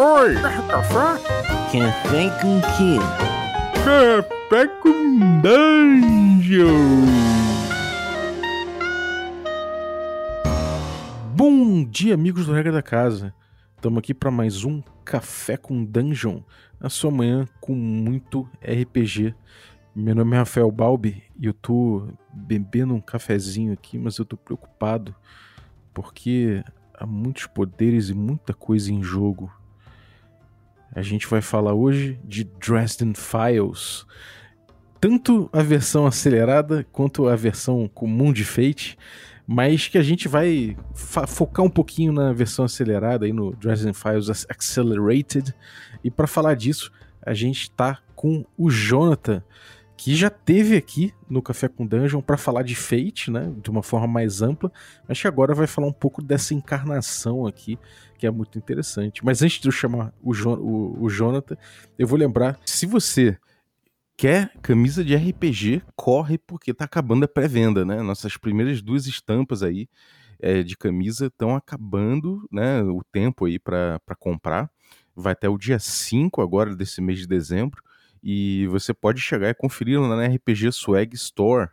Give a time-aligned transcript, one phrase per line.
[0.00, 0.32] Oi!
[0.68, 1.18] Café?
[1.72, 2.98] Café com quê?
[3.84, 6.68] Café com Dungeon!
[11.34, 13.34] Bom dia, amigos do Regra da Casa.
[13.74, 16.42] Estamos aqui para mais um Café com Dungeon,
[16.78, 19.34] na sua manhã com muito RPG.
[19.96, 24.36] Meu nome é Rafael Balbi e eu tô bebendo um cafezinho aqui, mas eu tô
[24.36, 25.12] preocupado
[25.92, 26.62] porque
[26.94, 29.57] há muitos poderes e muita coisa em jogo.
[30.94, 34.06] A gente vai falar hoje de Dresden Files.
[35.00, 38.98] Tanto a versão acelerada quanto a versão comum de Fate,
[39.46, 44.28] mas que a gente vai focar um pouquinho na versão acelerada aí no Dresden Files
[44.48, 45.54] Accelerated.
[46.02, 49.42] E para falar disso, a gente está com o Jonathan,
[49.96, 53.82] que já teve aqui no Café com Dungeon para falar de Fate, né, de uma
[53.82, 54.70] forma mais ampla,
[55.08, 57.78] mas que agora vai falar um pouco dessa encarnação aqui,
[58.18, 59.24] que é muito interessante.
[59.24, 61.56] Mas antes de eu chamar o, jo o, o Jonathan,
[61.98, 63.38] eu vou lembrar, se você
[64.16, 68.02] quer camisa de RPG, corre porque tá acabando a pré-venda, né?
[68.02, 69.88] Nossas primeiras duas estampas aí
[70.40, 72.82] é, de camisa estão acabando, né?
[72.82, 74.70] O tempo aí para comprar.
[75.14, 77.82] Vai até o dia 5 agora desse mês de dezembro
[78.22, 81.68] e você pode chegar e conferir na RPG Swag Store,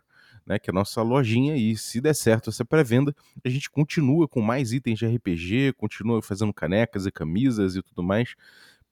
[0.46, 4.28] né, que é a nossa lojinha, e se der certo essa pré-venda, a gente continua
[4.28, 8.34] com mais itens de RPG, continua fazendo canecas e camisas e tudo mais,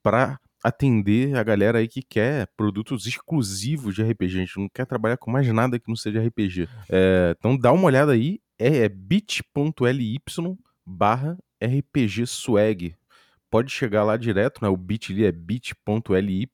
[0.03, 4.37] para atender a galera aí que quer produtos exclusivos de RPG.
[4.37, 6.69] A gente não quer trabalhar com mais nada que não seja RPG.
[6.89, 10.19] É, então dá uma olhada aí, é, é bit.ly
[10.87, 12.97] barra RPG Swag.
[13.51, 14.69] Pode chegar lá direto, né?
[14.69, 16.49] O bit ali é bit.ly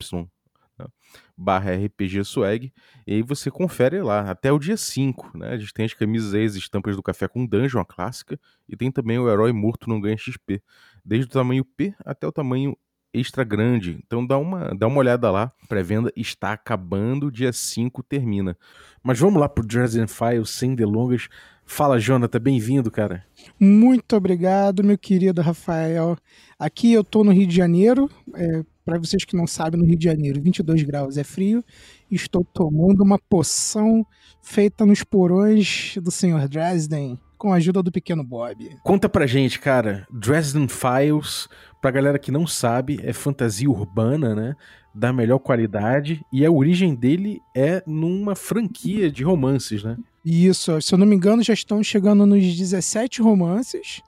[1.41, 2.71] barra RPG Swag,
[3.07, 5.55] e aí você confere lá, até o dia 5, né?
[5.55, 8.39] A gente tem as camisas aí, as estampas do Café com Dungeon, a clássica,
[8.69, 10.63] e tem também o Herói Morto Não Ganha XP,
[11.03, 12.77] desde o tamanho P até o tamanho
[13.13, 13.99] extra grande.
[14.05, 15.51] Então dá uma, dá uma olhada lá.
[15.67, 18.57] Pré-venda está acabando, dia 5 termina.
[19.03, 21.29] Mas vamos lá pro Dresden Files sem delongas.
[21.73, 23.25] Fala, Jonathan, bem-vindo, cara.
[23.59, 26.17] Muito obrigado, meu querido Rafael.
[26.59, 29.97] Aqui eu tô no Rio de Janeiro, é, para vocês que não sabem, no Rio
[29.97, 31.65] de Janeiro, 22 graus é frio.
[32.11, 34.05] Estou tomando uma poção
[34.43, 36.49] feita nos porões do Sr.
[36.49, 38.69] Dresden, com a ajuda do pequeno Bob.
[38.83, 40.09] Conta pra gente, cara.
[40.13, 41.49] Dresden Files,
[41.81, 44.57] pra galera que não sabe, é fantasia urbana, né?
[44.93, 46.21] Da melhor qualidade.
[46.33, 49.97] E a origem dele é numa franquia de romances, né?
[50.25, 54.03] Isso, se eu não me engano, já estão chegando nos 17 romances.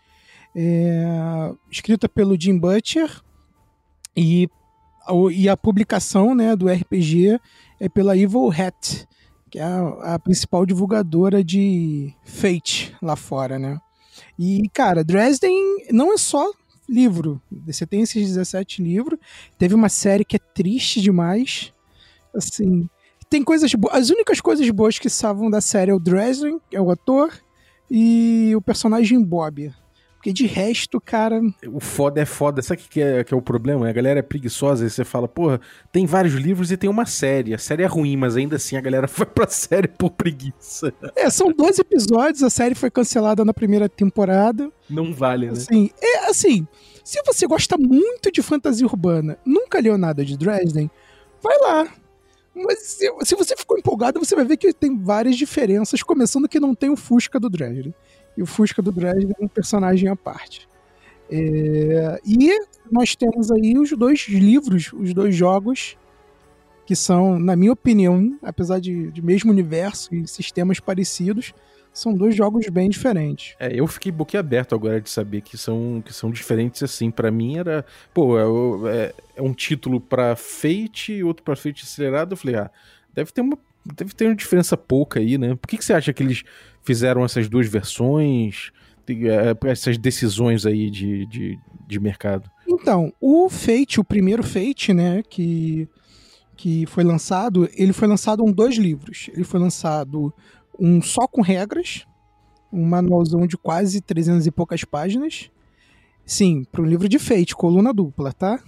[0.55, 3.23] É, escrita pelo Jim Butcher
[4.17, 4.49] e
[5.33, 7.41] e a publicação né, do RPG
[7.81, 9.07] é pela Evil Hat,
[9.51, 13.81] que é a, a, principal divulgadora de Fate lá fora, né?
[14.39, 16.53] E, cara, Dresden não é só
[16.89, 17.41] livro.
[17.67, 19.19] Você tem esses 17 livros.
[19.59, 21.73] Teve uma série que é triste demais.
[22.35, 22.89] Assim,
[23.33, 23.95] tem coisas boas.
[23.95, 27.33] As únicas coisas boas que salvam da série é o Dresden, que é o ator,
[27.91, 29.73] e o personagem Bob.
[30.17, 31.41] Porque de resto, cara.
[31.67, 32.61] O foda é foda.
[32.61, 33.89] Sabe o que é, que é o problema?
[33.89, 35.59] A galera é preguiçosa e você fala, porra,
[35.91, 37.55] tem vários livros e tem uma série.
[37.55, 40.93] A série é ruim, mas ainda assim a galera foi pra série por preguiça.
[41.17, 44.71] É, são 12 episódios, a série foi cancelada na primeira temporada.
[44.91, 45.53] Não vale, né?
[45.53, 46.69] Assim, é assim.
[47.03, 50.91] Se você gosta muito de fantasia urbana, nunca leu nada de Dresden,
[51.43, 52.02] vai lá.
[52.55, 56.61] Mas se, se você ficou empolgado, você vai ver que tem várias diferenças, começando que
[56.61, 57.95] não tem o Fusca do Dresden
[58.37, 60.69] e o Fusca do Dresden é um personagem à parte.
[61.31, 62.51] É, e
[62.91, 65.97] nós temos aí os dois livros, os dois jogos,
[66.85, 71.55] que são, na minha opinião, apesar de, de mesmo universo e sistemas parecidos,
[71.93, 73.55] são dois jogos bem diferentes.
[73.59, 77.11] É, eu fiquei boquiaberto agora de saber que são, que são diferentes assim.
[77.11, 81.85] para mim era, pô, é, é, é um título para Fate e outro para Fate
[81.85, 82.33] acelerado.
[82.33, 82.71] Eu falei, ah,
[83.15, 85.57] deve ter uma deve ter uma diferença pouca aí, né?
[85.57, 86.45] Por que, que você acha que eles
[86.83, 88.71] fizeram essas duas versões,
[89.09, 92.51] é, essas decisões aí de, de, de mercado?
[92.67, 95.89] Então, o Fate, o primeiro Fate, né, que,
[96.57, 99.29] que foi lançado, ele foi lançado em dois livros.
[99.33, 100.33] Ele foi lançado
[100.83, 102.05] um só com regras,
[102.73, 105.51] um manualzão de quase 300 e poucas páginas.
[106.27, 108.61] Sim, para um livro de Fate, coluna dupla, tá?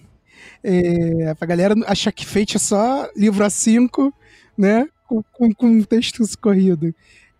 [0.63, 4.13] É, pra galera achar que Fate é só livro A5,
[4.57, 4.89] né?
[5.07, 6.95] com, com, com um texto escorrido.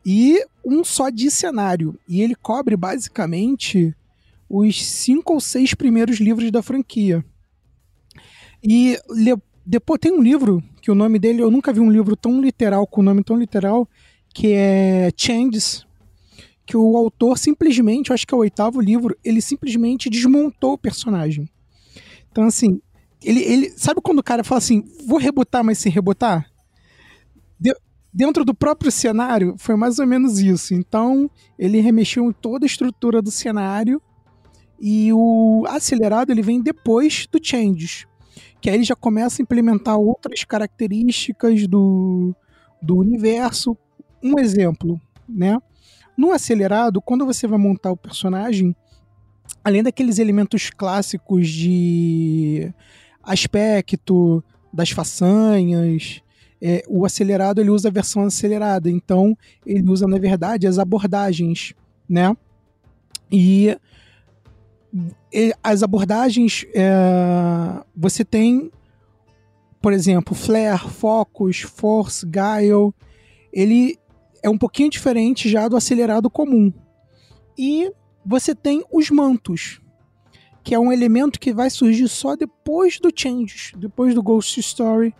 [0.05, 1.99] E um só de cenário.
[2.09, 3.95] E ele cobre basicamente
[4.49, 7.25] os cinco ou seis primeiros livros da franquia.
[8.63, 8.99] E
[9.65, 12.87] depois tem um livro que o nome dele, eu nunca vi um livro tão literal,
[12.87, 13.89] com o nome tão literal,
[14.35, 15.87] que é Changes,
[16.67, 21.49] que o autor simplesmente, acho que é o oitavo livro, ele simplesmente desmontou o personagem.
[22.31, 22.81] Então, assim,
[23.23, 23.71] ele, ele.
[23.77, 26.51] Sabe quando o cara fala assim, vou rebotar, mas sem rebotar?
[27.61, 27.77] De-
[28.13, 30.75] dentro do próprio cenário, foi mais ou menos isso.
[30.75, 34.03] Então, ele remexeu em toda a estrutura do cenário.
[34.81, 38.07] E o acelerado ele vem depois do Changes.
[38.61, 42.35] Que aí ele já começa a implementar outras características do,
[42.83, 43.77] do universo.
[44.25, 44.99] Um exemplo,
[45.29, 45.59] né?
[46.17, 48.75] No acelerado, quando você vai montar o personagem,
[49.63, 52.73] além daqueles elementos clássicos de
[53.23, 54.43] aspecto,
[54.73, 56.23] das façanhas,
[56.63, 59.37] é, o acelerado ele usa a versão acelerada, então
[59.67, 61.75] ele usa na verdade as abordagens,
[62.09, 62.35] né?
[63.31, 63.77] E,
[65.31, 68.71] e as abordagens é, você tem,
[69.83, 72.95] por exemplo, flare, focus, force, guile,
[73.53, 73.99] ele
[74.45, 76.71] é um pouquinho diferente já do acelerado comum.
[77.57, 77.91] E
[78.25, 79.81] você tem os mantos,
[80.63, 85.15] que é um elemento que vai surgir só depois do Changes, depois do Ghost Story,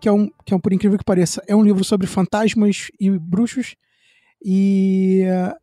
[0.00, 2.90] que é um, que é um por incrível que pareça, é um livro sobre fantasmas
[2.98, 3.76] e bruxos.
[4.42, 5.54] E uh,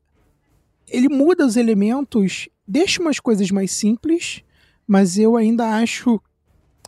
[0.88, 4.44] ele muda os elementos, deixa umas coisas mais simples,
[4.88, 6.22] mas eu ainda acho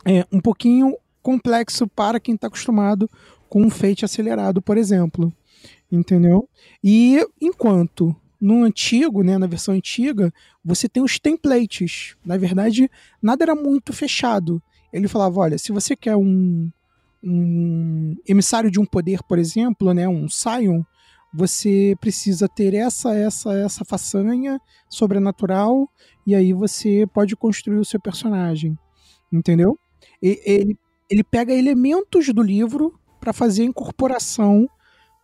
[0.04, 3.10] é, um pouquinho complexo para quem está acostumado
[3.48, 5.32] com um fate acelerado, por exemplo.
[5.92, 6.48] Entendeu?
[6.82, 10.32] E enquanto no antigo, né, na versão antiga,
[10.64, 12.16] você tem os templates.
[12.24, 12.90] Na verdade,
[13.22, 14.60] nada era muito fechado.
[14.92, 16.70] Ele falava, olha, se você quer um,
[17.22, 20.82] um emissário de um poder, por exemplo, né, um Scion,
[21.32, 25.88] você precisa ter essa, essa, essa façanha sobrenatural
[26.26, 28.76] e aí você pode construir o seu personagem,
[29.32, 29.78] entendeu?
[30.22, 30.78] E, ele,
[31.08, 34.68] ele pega elementos do livro para fazer a incorporação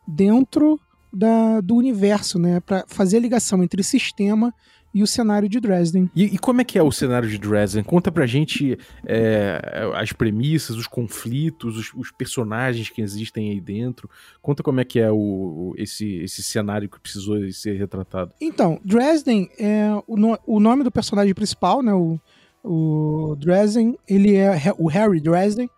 [0.08, 0.80] dentro
[1.12, 2.60] da, do universo, né?
[2.60, 4.54] Para fazer a ligação entre o sistema
[4.94, 6.10] e o cenário de Dresden.
[6.16, 7.84] E, e, como é que é o cenário de Dresden?
[7.84, 9.60] Conta pra gente é,
[9.94, 14.08] as premissas, os conflitos, os, os, personagens que existem aí dentro.
[14.40, 18.32] Conta como é que é o, esse, esse cenário que precisou ser retratado.
[18.40, 21.92] Então, Dresden é o, no, o nome do personagem principal, né?
[21.92, 22.18] O,
[22.64, 25.68] o Dresden, ele é o Harry Dresden.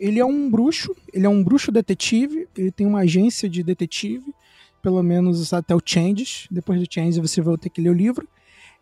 [0.00, 4.34] Ele é um bruxo, ele é um bruxo detetive, ele tem uma agência de detetive,
[4.82, 6.46] pelo menos até o Changes.
[6.50, 8.26] Depois do Changes você vai ter que ler o livro.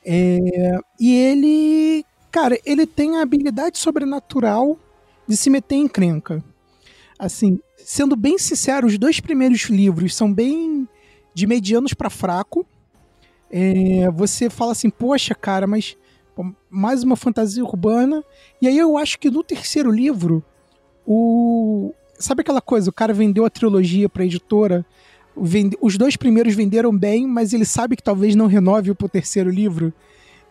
[0.07, 4.79] É, e ele, cara, ele tem a habilidade sobrenatural
[5.27, 6.43] de se meter em crenca.
[7.19, 10.89] Assim, sendo bem sincero, os dois primeiros livros são bem
[11.35, 12.65] de medianos para fraco.
[13.51, 15.97] É, você fala assim, poxa, cara, mas
[16.71, 18.23] mais uma fantasia urbana.
[18.63, 20.45] E aí eu acho que no terceiro livro,
[21.11, 21.95] o.
[22.19, 22.91] Sabe aquela coisa?
[22.91, 24.85] O cara vendeu a trilogia pra editora.
[25.35, 25.79] Vende...
[25.81, 29.93] Os dois primeiros venderam bem, mas ele sabe que talvez não renove pro terceiro livro.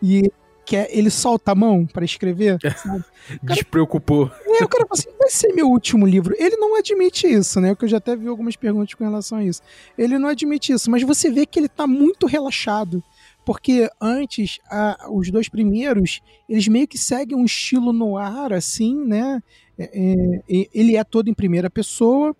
[0.02, 0.32] E
[0.66, 2.58] quer, ele solta a mão para escrever.
[2.82, 3.04] Sabe?
[3.40, 4.32] Despreocupou.
[4.46, 6.34] É, o cara fala assim: vai ser meu último livro.
[6.36, 7.76] Ele não admite isso, né?
[7.76, 9.62] Que eu já até vi algumas perguntas com relação a isso.
[9.96, 13.00] Ele não admite isso, mas você vê que ele tá muito relaxado.
[13.44, 19.04] Porque antes, a, os dois primeiros, eles meio que seguem um estilo no ar, assim,
[19.06, 19.40] né?
[19.78, 22.34] É, é, ele é todo em primeira pessoa.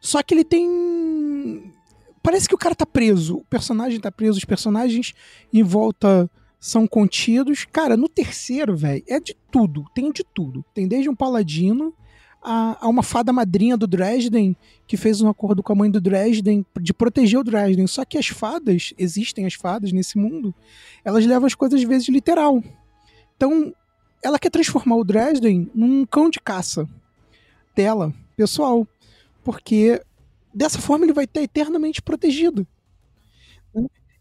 [0.00, 1.72] Só que ele tem.
[2.22, 3.38] Parece que o cara tá preso.
[3.38, 5.14] O personagem tá preso, os personagens
[5.52, 7.66] em volta são contidos.
[7.70, 9.84] Cara, no terceiro, velho, é de tudo.
[9.94, 10.64] Tem de tudo.
[10.74, 11.94] Tem desde um paladino
[12.42, 14.56] a, a, uma fada madrinha do Dresden
[14.86, 17.86] que fez um acordo com a mãe do Dresden de proteger o Dresden.
[17.86, 20.54] Só que as fadas, existem as fadas nesse mundo,
[21.04, 22.62] elas levam as coisas às vezes literal.
[23.36, 23.72] Então,
[24.22, 26.88] ela quer transformar o Dresden num cão de caça
[27.74, 28.86] dela, pessoal.
[29.42, 30.00] Porque
[30.54, 32.66] dessa forma ele vai estar eternamente protegido.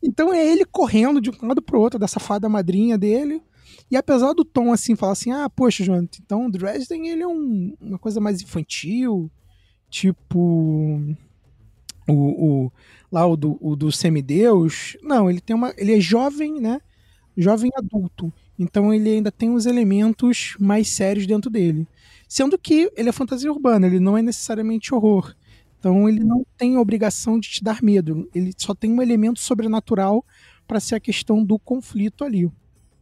[0.02, 3.42] Então é ele correndo de um lado pro outro, dessa fada madrinha dele.
[3.92, 7.28] E apesar do tom assim, falar assim, ah, poxa, Jonathan, então o Dresden ele é
[7.28, 9.30] um, uma coisa mais infantil,
[9.90, 10.40] tipo
[12.08, 12.72] o, o
[13.12, 14.96] lá o do, o do semideus.
[15.02, 16.80] Não, ele tem uma, ele é jovem, né?
[17.36, 18.32] Jovem adulto.
[18.60, 21.88] Então ele ainda tem os elementos mais sérios dentro dele.
[22.28, 25.34] Sendo que ele é fantasia urbana, ele não é necessariamente horror.
[25.80, 28.30] Então ele não tem a obrigação de te dar medo.
[28.36, 30.26] Ele só tem um elemento sobrenatural
[30.68, 32.52] para ser a questão do conflito ali.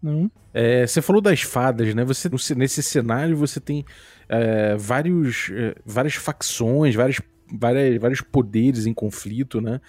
[0.02, 0.32] Não?
[0.54, 2.06] É, você falou das fadas, né?
[2.06, 3.84] Você nesse cenário você tem
[4.30, 7.20] é, vários, é, várias facções, várias,
[7.52, 9.80] várias, vários poderes em conflito, né?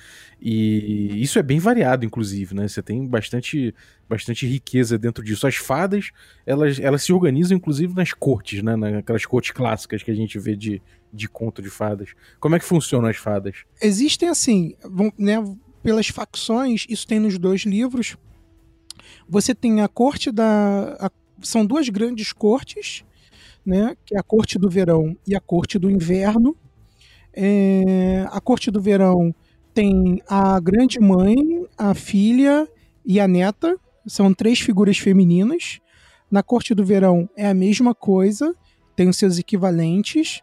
[0.41, 2.69] E isso é bem variado, inclusive, né?
[2.69, 3.75] Você tem bastante,
[4.09, 5.47] bastante riqueza dentro disso.
[5.47, 6.11] As fadas,
[6.47, 8.77] elas, elas se organizam, inclusive, nas cortes, né?
[8.77, 10.81] Naquelas cortes clássicas que a gente vê de,
[11.13, 12.11] de conto de fadas.
[12.39, 13.65] Como é que funcionam as fadas?
[13.83, 14.75] Existem, assim,
[15.19, 15.37] né?
[15.83, 18.17] Pelas facções, isso tem nos dois livros.
[19.29, 20.97] Você tem a corte da.
[21.01, 21.11] A,
[21.41, 23.05] são duas grandes cortes,
[23.65, 23.97] né?
[24.05, 26.57] Que é a corte do verão e a corte do inverno.
[27.41, 29.33] É, a corte do verão
[29.73, 31.37] tem a grande mãe,
[31.79, 32.67] a filha
[33.07, 33.77] e a neta.
[34.09, 35.79] São três figuras femininas.
[36.29, 38.53] Na corte do verão é a mesma coisa,
[38.97, 40.41] tem os seus equivalentes.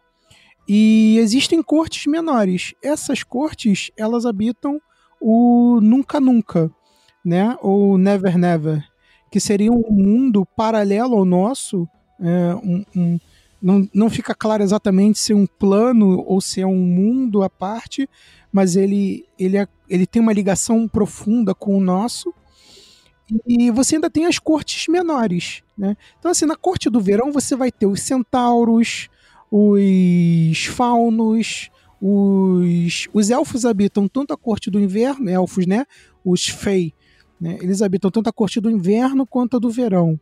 [0.66, 2.72] E existem cortes menores.
[2.82, 4.80] Essas cortes, elas habitam
[5.20, 6.70] o Nunca Nunca,
[7.22, 7.58] né?
[7.60, 8.82] Ou Never Never,
[9.30, 11.86] que seria um mundo paralelo ao nosso,
[12.18, 13.20] é, um, um,
[13.60, 17.50] não, não fica claro exatamente se é um plano ou se é um mundo à
[17.50, 18.08] parte,
[18.52, 22.32] mas ele, ele, é, ele tem uma ligação profunda com o nosso.
[23.46, 25.96] E você ainda tem as cortes menores, né?
[26.18, 29.08] Então, assim, na corte do verão você vai ter os centauros,
[29.50, 31.70] os faunos,
[32.00, 35.86] os, os elfos habitam tanto a corte do inverno, elfos, né?
[36.24, 36.94] Os fei,
[37.40, 37.58] né?
[37.60, 40.20] Eles habitam tanto a corte do inverno quanto a do verão.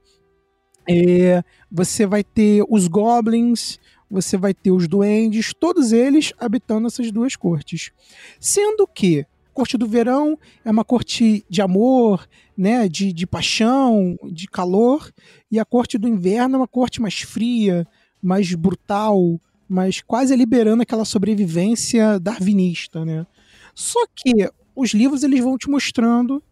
[0.89, 3.79] É, você vai ter os goblins,
[4.11, 7.91] você vai ter os duendes, todos eles habitando essas duas cortes.
[8.39, 14.17] Sendo que a corte do verão é uma corte de amor, né, de, de paixão,
[14.31, 15.13] de calor,
[15.51, 17.87] e a corte do inverno é uma corte mais fria,
[18.23, 23.27] mais brutal, mas quase liberando aquela sobrevivência darwinista, né?
[23.75, 26.43] Só que os livros eles vão te mostrando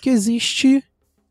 [0.00, 0.82] que existe,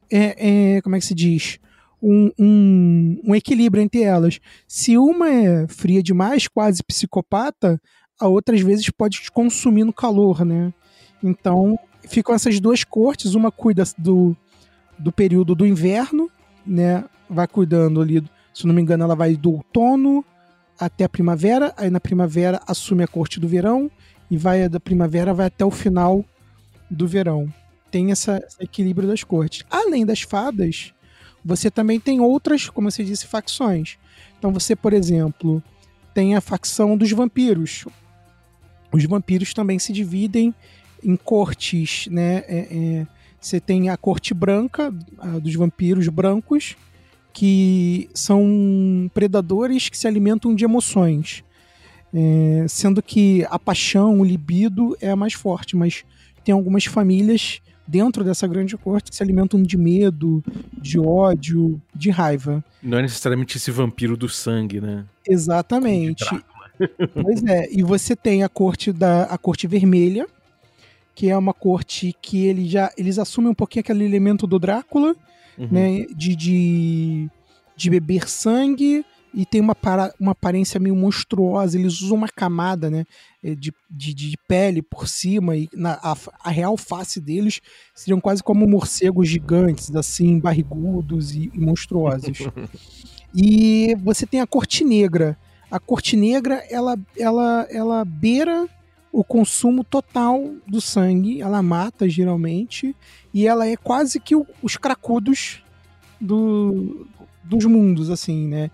[0.09, 1.59] é, é, como é que se diz,
[2.01, 4.39] um, um, um, equilíbrio entre elas.
[4.67, 7.79] Se uma é fria demais, quase psicopata,
[8.19, 10.73] a outra às vezes pode te consumir no calor, né?
[11.23, 11.77] Então
[12.07, 14.35] ficam essas duas cortes, uma cuida do,
[14.97, 16.29] do período do inverno,
[16.65, 17.03] né?
[17.29, 20.25] Vai cuidando ali, se não me engano, ela vai do outono
[20.79, 23.89] até a primavera, aí na primavera assume a corte do verão
[24.29, 26.25] e vai da primavera vai até o final
[26.89, 27.53] do verão.
[27.91, 29.63] Tem essa, esse equilíbrio das cortes.
[29.69, 30.93] Além das fadas,
[31.43, 33.97] você também tem outras, como você disse, facções.
[34.37, 35.61] Então você, por exemplo,
[36.13, 37.85] tem a facção dos vampiros.
[38.91, 40.53] Os vampiros também se dividem
[41.03, 42.43] em cortes, né?
[42.47, 43.07] É, é,
[43.39, 46.75] você tem a corte branca a dos vampiros brancos,
[47.33, 51.43] que são predadores que se alimentam de emoções.
[52.13, 56.03] É, sendo que a paixão, o libido é a mais forte, mas
[56.43, 62.09] tem algumas famílias dentro dessa grande corte que se alimentam de medo, de ódio, de
[62.09, 62.63] raiva.
[62.81, 65.05] Não é necessariamente esse vampiro do sangue, né?
[65.27, 66.25] Exatamente.
[67.13, 70.25] pois é, e você tem a corte da a corte vermelha,
[71.13, 75.15] que é uma corte que ele já eles assumem um pouquinho aquele elemento do Drácula,
[75.57, 75.67] uhum.
[75.69, 77.29] né, de, de,
[77.75, 81.77] de beber sangue e tem uma, para, uma aparência meio monstruosa.
[81.77, 83.05] Eles usam uma camada né,
[83.43, 87.61] é, de, de, de pele por cima e na, a, a, real face deles
[87.95, 92.39] seriam quase como morcegos gigantes, assim, barrigudos e, e monstruosos.
[93.33, 95.37] e você tem a corte negra.
[95.69, 98.67] A corte negra, ela, ela, ela beira
[99.11, 102.95] o consumo total do sangue, ela mata geralmente,
[103.33, 105.61] e ela é quase que o, os cracudos
[106.19, 107.05] do,
[107.51, 108.71] dos mundos, assim, né?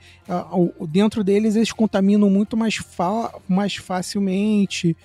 [0.88, 4.96] Dentro deles eles contaminam muito mais, fa mais facilmente,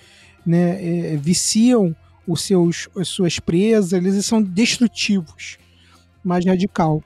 [0.45, 1.13] né?
[1.13, 1.95] É, viciam
[2.27, 5.57] os seus, as suas presas, eles são destrutivos,
[6.23, 7.03] mais radical.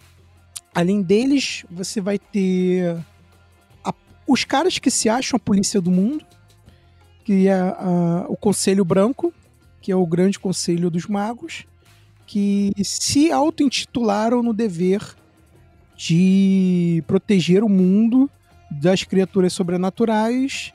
[0.75, 2.97] Além deles, você vai ter
[3.83, 3.93] a,
[4.27, 6.25] os caras que se acham a polícia do mundo,
[7.23, 9.33] que é a, o Conselho Branco,
[9.81, 11.65] que é o grande conselho dos magos,
[12.25, 15.15] que se auto-intitularam no dever
[15.97, 18.29] de proteger o mundo
[18.69, 20.71] das criaturas sobrenaturais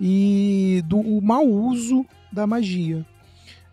[0.00, 3.04] e do mau uso da magia.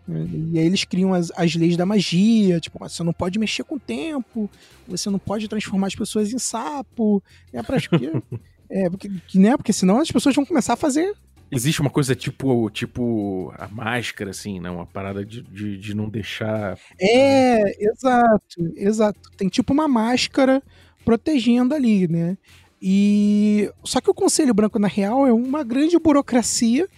[0.08, 3.76] E aí eles criam as, as leis da magia, tipo, você não pode mexer com
[3.76, 4.50] o tempo,
[4.86, 7.22] você não pode transformar as pessoas em sapo.
[7.52, 7.78] É pra
[8.68, 9.56] é, porque, né?
[9.56, 11.14] Porque senão as pessoas vão começar a fazer
[11.50, 14.68] Existe uma coisa tipo, tipo a máscara, assim, né?
[14.70, 16.76] Uma parada de, de, de não deixar.
[17.00, 19.30] É, exato, exato.
[19.36, 20.60] Tem tipo uma máscara
[21.04, 22.36] protegendo ali, né?
[22.80, 26.88] E só que o Conselho Branco na real é uma grande burocracia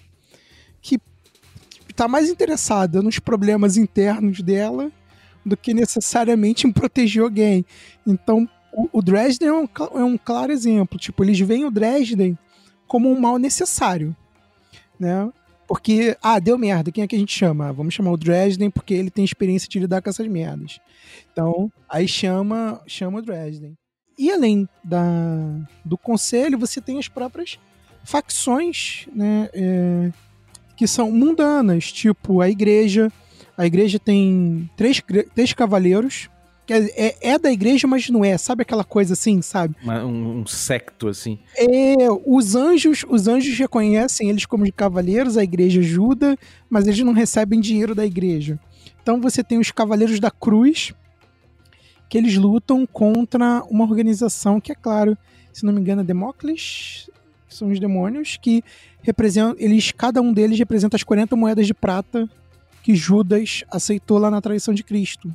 [0.80, 0.98] que
[1.88, 4.90] está mais interessada nos problemas internos dela
[5.44, 7.64] do que necessariamente em proteger alguém.
[8.06, 8.48] Então,
[8.92, 10.98] o, Dresden é um, é um claro exemplo.
[10.98, 12.36] Tipo, eles veem o Dresden
[12.86, 14.14] como um mal necessário
[14.98, 15.30] né?
[15.66, 17.72] Porque, ah, deu merda, quem é que a gente chama?
[17.72, 20.78] Vamos chamar o Dresden porque ele tem experiência de lidar com essas merdas.
[21.32, 23.76] Então, aí chama, chama o Dresden.
[24.18, 25.04] E além da,
[25.84, 27.58] do conselho, você tem as próprias
[28.04, 29.48] facções, né?
[29.52, 30.12] É,
[30.76, 33.10] que são mundanas, tipo a igreja.
[33.56, 35.02] A igreja tem três,
[35.34, 36.28] três cavaleiros,
[36.68, 38.36] é, é da igreja, mas não é.
[38.36, 39.76] Sabe aquela coisa assim, sabe?
[39.84, 41.38] Um, um secto, assim.
[41.56, 46.36] É, os anjos, os anjos reconhecem eles como cavaleiros, a igreja ajuda,
[46.68, 48.58] mas eles não recebem dinheiro da igreja.
[49.00, 50.92] Então você tem os cavaleiros da cruz,
[52.08, 55.16] que eles lutam contra uma organização que é claro,
[55.52, 57.10] se não me engano, é Demócles,
[57.48, 58.62] que são os demônios que
[59.02, 62.28] representam, eles cada um deles representa as 40 moedas de prata
[62.82, 65.34] que Judas aceitou lá na traição de Cristo.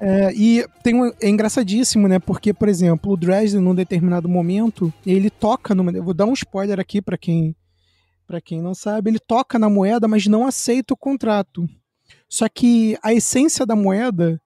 [0.00, 2.18] É, e tem um, é engraçadíssimo, né?
[2.20, 5.90] Porque, por exemplo, o Dresden, num determinado momento, ele toca numa.
[6.00, 7.54] Vou dar um spoiler aqui para quem
[8.28, 11.66] para quem não sabe, ele toca na moeda, mas não aceita o contrato.
[12.28, 14.38] Só que a essência da moeda,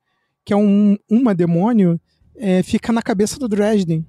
[0.45, 2.01] que é um uma demônio,
[2.37, 4.07] é, fica na cabeça do Dresden.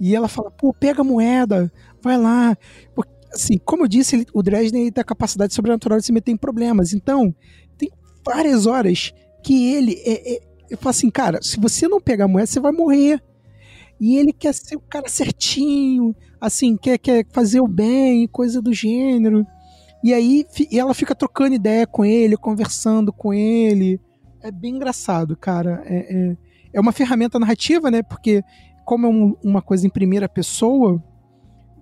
[0.00, 1.70] E ela fala: pô, pega a moeda,
[2.02, 2.56] vai lá.
[2.94, 6.32] Porque, assim, como eu disse, ele- o Dresden tem a capacidade sobrenatural de se meter
[6.32, 6.92] em problemas.
[6.92, 7.34] Então,
[7.76, 7.90] tem
[8.24, 9.12] várias horas
[9.42, 10.40] que ele é, é,
[10.70, 13.22] eu falo assim, cara, se você não pegar a moeda, você vai morrer.
[14.00, 18.72] E ele quer ser o cara certinho, assim, quer, quer fazer o bem, coisa do
[18.72, 19.44] gênero.
[20.02, 24.00] E aí e ela fica trocando ideia com ele, conversando com ele.
[24.42, 25.82] É bem engraçado, cara.
[25.84, 26.36] É, é,
[26.74, 28.02] é uma ferramenta narrativa, né?
[28.02, 28.42] Porque,
[28.84, 31.02] como é um- uma coisa em primeira pessoa,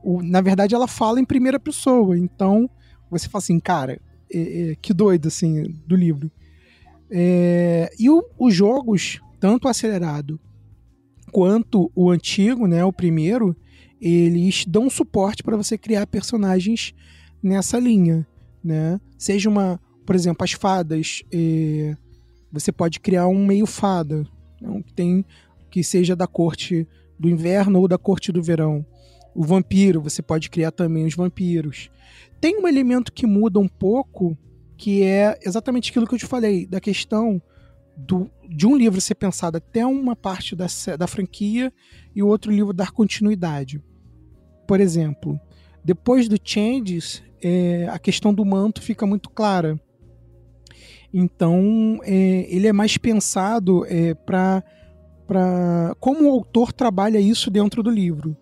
[0.02, 2.18] o- na verdade ela fala em primeira pessoa.
[2.18, 2.68] Então,
[3.10, 4.00] você fala assim, cara,
[4.32, 6.30] é- é, que doido, assim, do livro.
[7.10, 10.38] É, e o- os jogos, tanto o acelerado
[11.32, 13.56] quanto o antigo, né, o primeiro,
[14.00, 16.94] eles dão suporte para você criar personagens
[17.42, 18.26] nessa linha,
[18.62, 19.00] né?
[19.16, 21.96] Seja uma, por exemplo, as fadas, é,
[22.52, 24.24] você pode criar um meio fada,
[24.60, 25.24] né, um que tem
[25.70, 26.86] que seja da corte
[27.18, 28.84] do inverno ou da corte do verão.
[29.34, 31.90] O vampiro, você pode criar também os vampiros.
[32.40, 34.36] Tem um elemento que muda um pouco,
[34.76, 37.40] que é exatamente aquilo que eu te falei, da questão
[37.96, 41.72] do, de um livro ser pensado até uma parte da, da franquia
[42.14, 43.82] e o outro livro dar continuidade.
[44.66, 45.38] Por exemplo,
[45.84, 49.80] depois do Changes, é, a questão do manto fica muito clara.
[51.20, 54.62] Então, é, ele é mais pensado é, para
[55.98, 58.36] como o autor trabalha isso dentro do livro.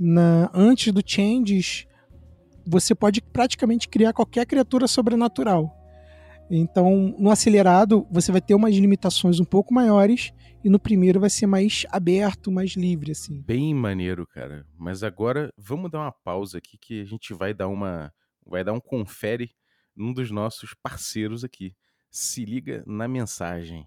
[0.00, 1.86] Na, antes do Changes,
[2.66, 5.70] você pode praticamente criar qualquer criatura sobrenatural.
[6.50, 10.32] Então, no acelerado, você vai ter umas limitações um pouco maiores
[10.64, 13.42] e no primeiro vai ser mais aberto, mais livre, assim.
[13.42, 14.64] Bem maneiro, cara.
[14.78, 18.10] Mas agora vamos dar uma pausa aqui que a gente vai dar uma.
[18.46, 19.50] Vai dar um confere
[19.94, 21.74] num dos nossos parceiros aqui.
[22.18, 23.86] Se liga na mensagem.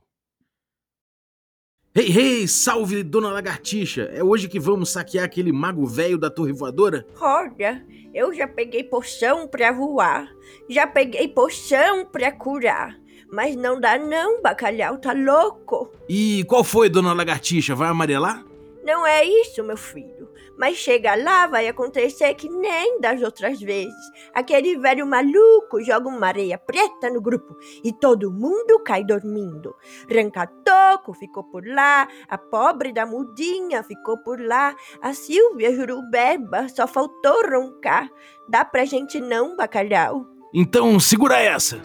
[1.95, 4.03] Hey, hey, salve, dona Lagartixa!
[4.03, 7.07] É hoje que vamos saquear aquele mago velho da torre voadora?
[7.19, 10.29] Olha, eu já peguei poção pra voar,
[10.69, 12.95] já peguei poção pra curar.
[13.33, 15.91] Mas não dá não, bacalhau tá louco.
[16.07, 17.73] E qual foi, dona Lagartixa?
[17.73, 18.45] Vai amarelar?
[18.89, 20.27] Não é isso, meu filho.
[20.57, 23.93] Mas chega lá, vai acontecer que nem das outras vezes.
[24.33, 29.75] Aquele velho maluco joga uma areia preta no grupo e todo mundo cai dormindo.
[30.11, 36.87] Rancatoco ficou por lá, a pobre da mudinha ficou por lá, a Silvia Jurubeba só
[36.87, 38.09] faltou roncar.
[38.49, 40.25] Dá pra gente não, bacalhau?
[40.51, 41.79] Então segura essa!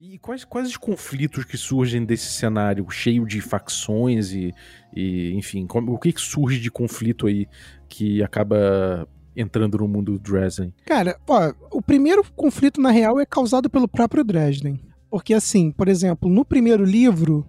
[0.00, 4.54] E quais, quais os conflitos que surgem desse cenário cheio de facções e,
[4.94, 7.48] e enfim, como- o que, que surge de conflito aí
[7.88, 10.72] que acaba entrando no mundo do Dresden?
[10.86, 14.78] Cara, ó, o primeiro conflito, na real, é causado pelo próprio Dresden.
[15.10, 17.44] Porque, assim, por exemplo, no primeiro livro,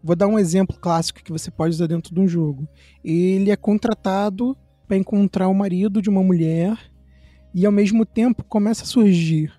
[0.00, 2.68] vou dar um exemplo clássico que você pode usar dentro de um jogo.
[3.02, 6.78] Ele é contratado para encontrar o marido de uma mulher
[7.52, 9.52] e, ao mesmo tempo, começa a surgir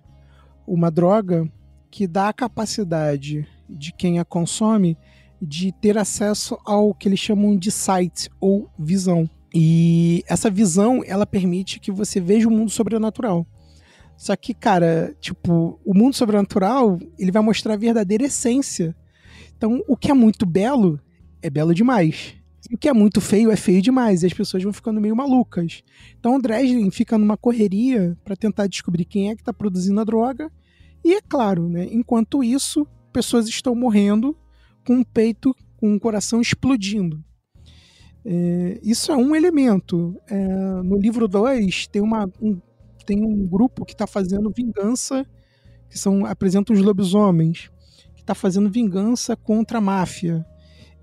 [0.65, 1.52] uma droga
[1.91, 4.97] que dá a capacidade de quem a consome
[5.41, 9.30] de ter acesso ao que eles chamam de sight ou visão.
[9.54, 13.45] E essa visão, ela permite que você veja o mundo sobrenatural.
[14.15, 18.95] Só que, cara, tipo, o mundo sobrenatural, ele vai mostrar a verdadeira essência.
[19.58, 20.99] Então, o que é muito belo
[21.41, 22.36] é belo demais.
[22.69, 24.21] E o que é muito feio é feio demais.
[24.21, 25.84] E as pessoas vão ficando meio malucas.
[26.19, 30.04] Então, o Dresden fica numa correria para tentar descobrir quem é que tá produzindo a
[30.04, 30.51] droga.
[31.04, 34.38] E é claro, né, enquanto isso, pessoas estão morrendo
[34.86, 37.24] com o peito, com o coração explodindo.
[38.24, 40.20] É, isso é um elemento.
[40.28, 40.38] É,
[40.84, 42.60] no livro 2 tem uma, um,
[43.06, 45.26] tem um grupo que está fazendo vingança,
[45.90, 47.72] que são apresentam os lobisomens,
[48.16, 50.46] que está fazendo vingança contra a máfia.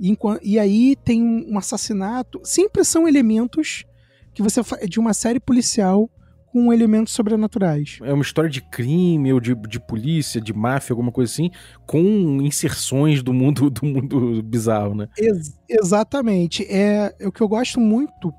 [0.00, 2.40] E, e aí tem um assassinato.
[2.44, 3.84] Sempre são elementos
[4.32, 6.08] que você de uma série policial
[6.52, 7.98] com elementos sobrenaturais.
[8.02, 11.50] É uma história de crime ou de, de polícia, de máfia, alguma coisa assim,
[11.86, 15.08] com inserções do mundo do mundo bizarro, né?
[15.16, 16.64] Ex exatamente.
[16.64, 18.32] É, é o que eu gosto muito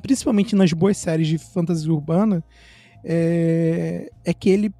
[0.00, 2.42] principalmente nas boas séries de fantasia urbana,
[3.04, 4.72] é, é que ele,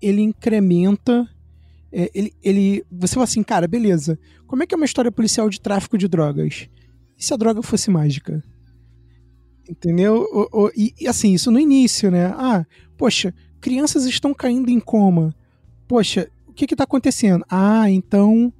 [0.00, 1.28] ele incrementa.
[1.92, 4.18] É, ele, ele, você fala assim, cara, beleza.
[4.46, 6.68] Como é que é uma história policial de tráfico de drogas?
[7.18, 8.42] E se a droga fosse mágica?
[9.68, 10.26] Entendeu?
[10.32, 12.26] O, o, e, e assim, isso no início, né?
[12.36, 15.34] Ah, poxa, crianças estão caindo em coma.
[15.86, 17.44] Poxa, o que está acontecendo?
[17.48, 18.52] Ah, então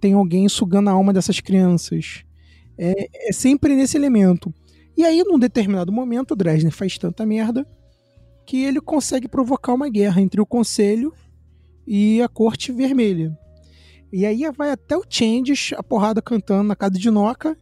[0.00, 2.24] tem alguém sugando a alma dessas crianças.
[2.76, 4.52] É, é sempre nesse elemento.
[4.96, 7.66] E aí, num determinado momento, o Dresden faz tanta merda
[8.46, 11.12] que ele consegue provocar uma guerra entre o Conselho
[11.86, 13.36] e a Corte Vermelha.
[14.12, 17.56] E aí vai até o Changes, a porrada cantando na casa de Noca,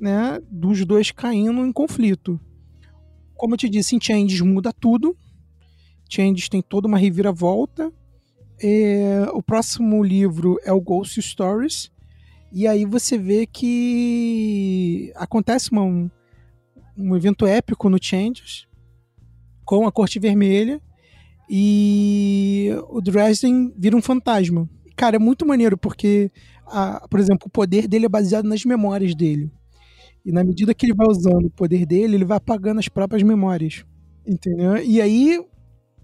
[0.00, 0.40] né?
[0.50, 2.40] Dos dois caindo em conflito.
[3.36, 5.16] Como eu te disse, em Changes muda tudo.
[6.08, 7.92] Changes tem toda uma reviravolta.
[8.62, 11.90] É, o próximo livro é o Ghost Stories.
[12.52, 18.68] E aí você vê que acontece uma, um evento épico no Changes
[19.64, 20.80] com a Corte Vermelha
[21.48, 24.68] e o Dresden vira um fantasma.
[24.96, 26.30] Cara, é muito maneiro porque,
[26.66, 29.50] a, por exemplo, o poder dele é baseado nas memórias dele.
[30.24, 33.22] E na medida que ele vai usando o poder dele, ele vai apagando as próprias
[33.22, 33.84] memórias.
[34.26, 34.78] Entendeu?
[34.78, 35.44] E aí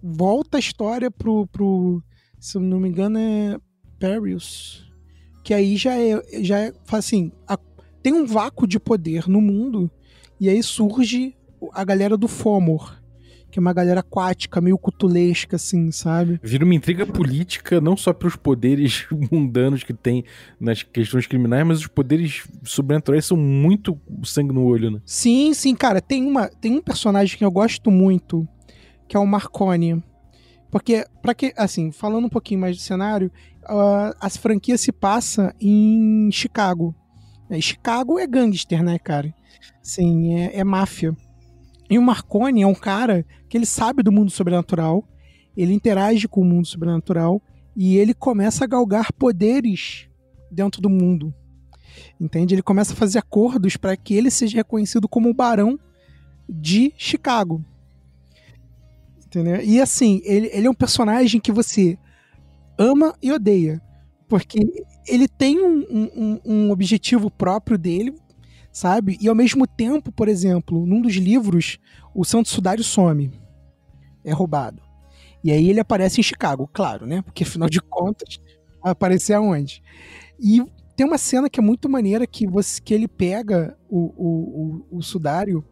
[0.02, 2.02] volta a história pro, pro
[2.38, 3.58] se não me engano, é
[3.98, 4.90] Perius.
[5.42, 7.58] Que aí já é, já é assim, a,
[8.02, 9.90] tem um vácuo de poder no mundo
[10.38, 11.34] e aí surge
[11.72, 12.99] a galera do Fomor,
[13.50, 16.40] que é uma galera aquática, meio cutulesca, assim, sabe?
[16.42, 20.24] Vira uma intriga política, não só para os poderes mundanos que tem
[20.58, 25.00] nas questões criminais, mas os poderes sobrenaturais são muito sangue no olho, né?
[25.04, 26.00] Sim, sim, cara.
[26.00, 28.46] Tem, uma, tem um personagem que eu gosto muito,
[29.08, 30.02] que é o Marconi.
[30.70, 33.30] Porque, para que, assim, falando um pouquinho mais do cenário,
[33.64, 36.94] uh, as franquias se passa em Chicago.
[37.50, 39.34] E Chicago é gangster, né, cara?
[39.82, 41.16] Sim, é, é máfia.
[41.90, 45.04] E o Marconi é um cara que ele sabe do mundo sobrenatural,
[45.56, 47.42] ele interage com o mundo sobrenatural
[47.76, 50.08] e ele começa a galgar poderes
[50.50, 51.34] dentro do mundo.
[52.18, 52.54] Entende?
[52.54, 55.78] Ele começa a fazer acordos para que ele seja reconhecido como o barão
[56.48, 57.64] de Chicago.
[59.26, 59.60] Entendeu?
[59.62, 61.98] E assim, ele, ele é um personagem que você
[62.78, 63.82] ama e odeia.
[64.28, 64.60] Porque
[65.08, 68.14] ele tem um, um, um objetivo próprio dele,
[68.72, 69.18] sabe?
[69.20, 71.78] E ao mesmo tempo, por exemplo, num dos livros,
[72.14, 73.30] o Santo Sudário some.
[74.24, 74.82] É roubado.
[75.42, 77.22] E aí ele aparece em Chicago, claro, né?
[77.22, 78.38] Porque afinal de contas,
[78.82, 79.82] aparecer aonde?
[80.38, 80.62] E
[80.94, 84.98] tem uma cena que é muito maneira que, você, que ele pega o, o, o,
[84.98, 85.64] o Sudário.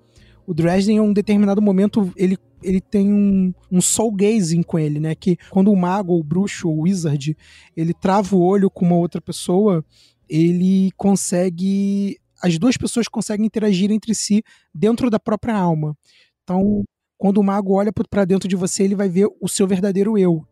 [0.47, 4.99] O Dresden, em um determinado momento, ele, ele tem um, um soul gazing com ele,
[4.99, 5.15] né?
[5.15, 7.37] Que quando o mago, o bruxo, o wizard,
[7.77, 9.85] ele trava o olho com uma outra pessoa,
[10.27, 14.43] ele consegue as duas pessoas conseguem interagir entre si
[14.75, 15.97] dentro da própria alma.
[16.43, 16.85] Então,
[17.17, 20.47] quando o mago olha para dentro de você, ele vai ver o seu verdadeiro eu.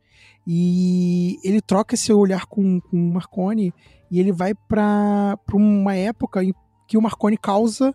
[0.47, 3.73] E ele troca esse olhar com, com o Marconi
[4.11, 6.53] e ele vai para uma época em
[6.87, 7.95] que o Marconi causa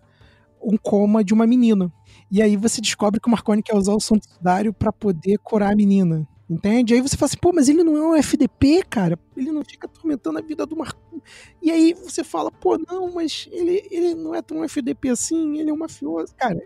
[0.62, 1.92] um coma de uma menina.
[2.30, 5.72] E aí você descobre que o Marconi quer usar o santo sudário para poder curar
[5.72, 6.26] a menina.
[6.52, 6.92] Entende?
[6.92, 9.18] Aí você fala assim, pô, mas ele não é um FDP, cara.
[9.34, 11.22] Ele não fica atormentando a vida do Marconi.
[11.62, 15.70] E aí você fala, pô, não, mas ele, ele não é tão FDP assim, ele
[15.70, 16.34] é um mafioso.
[16.36, 16.60] Cara,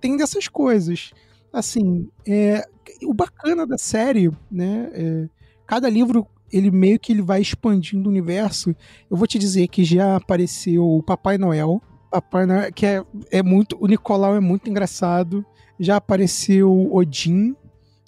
[0.00, 1.12] tem dessas coisas.
[1.52, 2.66] Assim, é,
[3.04, 4.90] o bacana da série, né?
[4.92, 5.28] É,
[5.66, 8.74] cada livro, ele meio que ele vai expandindo o universo.
[9.08, 11.80] Eu vou te dizer que já apareceu o Papai Noel.
[12.10, 13.76] Papai Noel, que é, é muito.
[13.78, 15.46] O Nicolau é muito engraçado.
[15.78, 17.54] Já apareceu Odin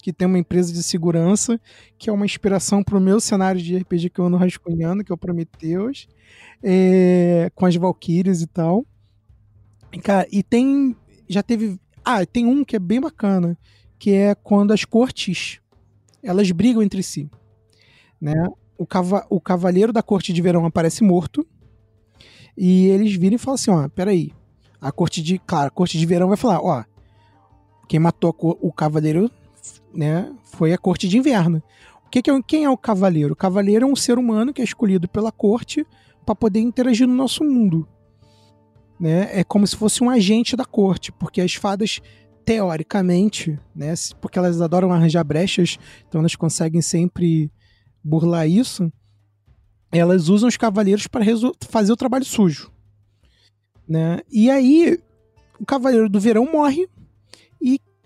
[0.05, 1.59] que tem uma empresa de segurança,
[1.97, 5.15] que é uma inspiração pro meu cenário de RPG que eu ando rascunhando, que é
[5.15, 6.07] o Prometheus,
[6.63, 8.85] é, com as Valkyries e tal.
[9.91, 10.95] E, cara, e tem.
[11.27, 11.81] Já teve.
[12.05, 13.57] Ah, tem um que é bem bacana,
[13.99, 15.59] que é quando as cortes
[16.23, 17.31] elas brigam entre si.
[18.21, 18.35] Né?
[18.77, 21.47] O, cava, o cavaleiro da corte de verão aparece morto.
[22.55, 24.35] E eles viram e falam assim: ó, peraí.
[24.79, 25.39] A corte de.
[25.39, 26.85] Claro, a corte de verão vai falar: ó,
[27.89, 29.31] quem matou o cavaleiro
[29.95, 31.63] né, foi a corte de inverno.
[32.07, 33.33] O que, que é, quem é o cavaleiro?
[33.33, 35.87] O cavaleiro é um ser humano que é escolhido pela corte
[36.25, 37.87] para poder interagir no nosso mundo.
[38.99, 39.29] Né?
[39.33, 42.01] É como se fosse um agente da corte, porque as fadas
[42.45, 47.51] teoricamente, né, porque elas adoram arranjar brechas, então elas conseguem sempre
[48.03, 48.93] burlar isso.
[49.91, 51.25] Elas usam os cavaleiros para
[51.69, 52.71] fazer o trabalho sujo,
[53.89, 54.21] né?
[54.31, 54.99] E aí
[55.59, 56.89] o cavaleiro do verão morre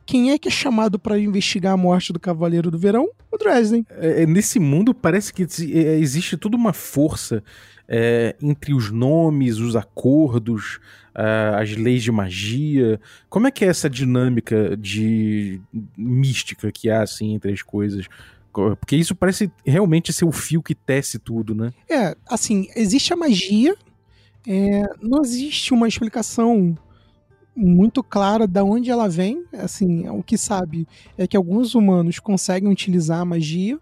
[0.08, 3.10] quem é que é chamado para investigar a morte do Cavaleiro do Verão?
[3.30, 3.84] O Dresden.
[3.90, 7.44] É, nesse mundo parece que é, existe toda uma força
[7.86, 10.80] é, entre os nomes, os acordos,
[11.14, 12.98] as leis de magia.
[13.28, 15.60] Como é que é essa dinâmica de
[15.94, 18.06] mística que há assim entre as coisas?
[18.50, 21.70] Porque isso parece realmente ser o fio que tece tudo, né?
[21.90, 23.76] É, assim, existe a magia,
[24.46, 26.78] é, não existe uma explicação
[27.58, 29.44] muito clara da onde ela vem.
[29.52, 33.78] Assim, o que sabe é que alguns humanos conseguem utilizar a magia.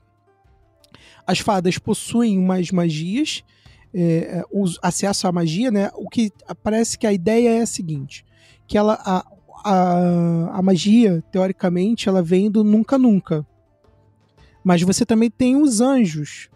[1.27, 3.45] As fadas possuem umas magias,
[3.93, 5.91] é, o acesso à magia, né?
[5.95, 8.25] O que parece que a ideia é a seguinte:
[8.67, 9.27] que ela, a,
[9.65, 13.47] a, a magia, teoricamente, ela vem do nunca nunca.
[14.65, 16.49] Mas você também tem os anjos.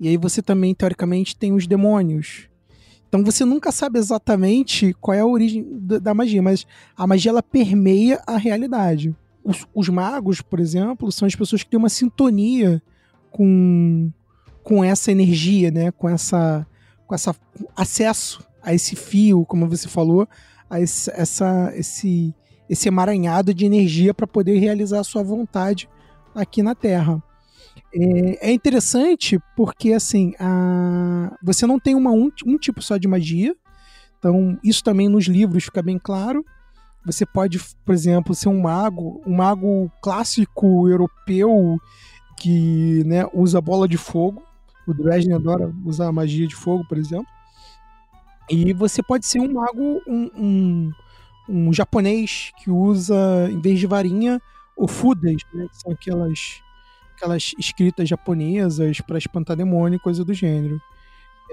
[0.00, 2.48] E aí você também, teoricamente, tem os demônios.
[3.12, 7.42] Então você nunca sabe exatamente qual é a origem da magia, mas a magia ela
[7.42, 9.14] permeia a realidade.
[9.44, 12.82] Os, os, magos, por exemplo, são as pessoas que têm uma sintonia
[13.30, 14.10] com,
[14.62, 15.90] com essa energia, né?
[15.90, 16.66] Com essa
[17.06, 17.36] com essa
[17.76, 20.26] acesso a esse fio, como você falou,
[20.70, 22.34] a esse, essa, esse,
[22.66, 25.86] esse emaranhado de energia para poder realizar a sua vontade
[26.34, 27.22] aqui na Terra.
[27.94, 33.06] É, é interessante porque, assim, a, você não tem uma, um, um tipo só de
[33.06, 33.54] magia.
[34.18, 36.44] Então, isso também nos livros fica bem claro.
[37.04, 41.78] Você pode, por exemplo, ser um mago, um mago clássico europeu
[42.38, 44.42] que né, usa bola de fogo.
[44.86, 47.26] O Dresden adora usar magia de fogo, por exemplo.
[48.48, 50.92] E você pode ser um mago, um, um,
[51.48, 54.40] um japonês que usa, em vez de varinha,
[54.76, 56.60] ofudas, né, que são aquelas
[57.22, 60.80] aquelas escritas japonesas para espantar demônio e coisa do gênero.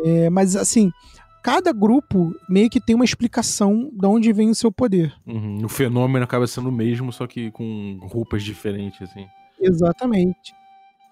[0.04, 0.92] É, mas assim,
[1.44, 5.14] cada grupo meio que tem uma explicação de onde vem o seu poder.
[5.28, 5.64] Uhum.
[5.64, 9.28] O fenômeno acaba sendo o mesmo, só que com roupas diferentes, assim.
[9.62, 10.54] Exatamente.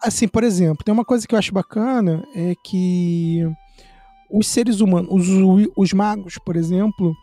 [0.02, 3.43] Assim, por exemplo, tem uma coisa que eu acho bacana é que
[4.32, 7.13] os seres humanos, os, os magos, por exemplo,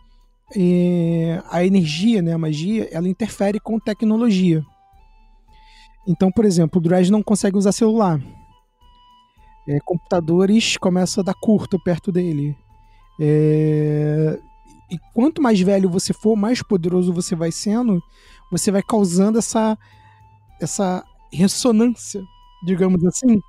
[0.55, 4.63] é, a energia, né, a magia, ela interfere com tecnologia.
[6.07, 8.21] Então, por exemplo, o Dredge não consegue usar celular.
[9.67, 12.55] É, computadores começam a dar curto perto dele.
[13.19, 14.39] É,
[14.91, 18.01] e quanto mais velho você for, mais poderoso você vai sendo,
[18.51, 19.77] você vai causando essa,
[20.61, 22.21] essa ressonância,
[22.65, 23.41] digamos assim,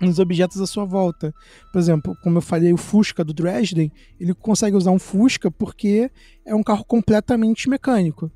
[0.00, 1.32] nos objetos à sua volta.
[1.72, 6.10] Por exemplo, como eu falei, o Fusca do Dresden, ele consegue usar um Fusca porque
[6.44, 8.30] é um carro completamente mecânico.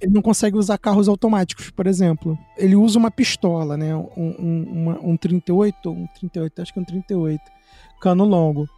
[0.00, 2.38] Ele não consegue usar carros automáticos, por exemplo.
[2.56, 3.94] Ele usa uma pistola, né?
[3.94, 7.40] Um, um, uma, um 38, um 38, acho que é um 38,
[8.00, 8.68] cano longo.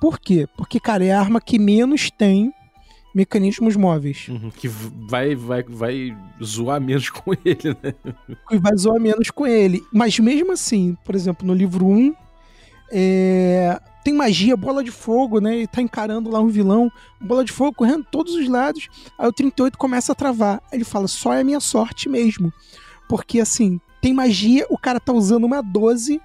[0.00, 0.46] Por quê?
[0.56, 2.52] Porque, cara, é a arma que menos tem
[3.14, 4.28] mecanismos móveis.
[4.28, 7.94] Uhum, que vai, vai, vai zoar menos com ele, né?
[8.48, 9.82] Que vai zoar menos com ele.
[9.92, 12.14] Mas mesmo assim, por exemplo, no livro 1,
[12.90, 15.56] é, tem magia, bola de fogo, né?
[15.56, 18.88] Ele tá encarando lá um vilão, bola de fogo correndo todos os lados.
[19.18, 20.62] Aí o 38 começa a travar.
[20.72, 22.52] Ele fala: só é a minha sorte mesmo.
[23.08, 26.20] Porque assim, tem magia, o cara tá usando uma 12,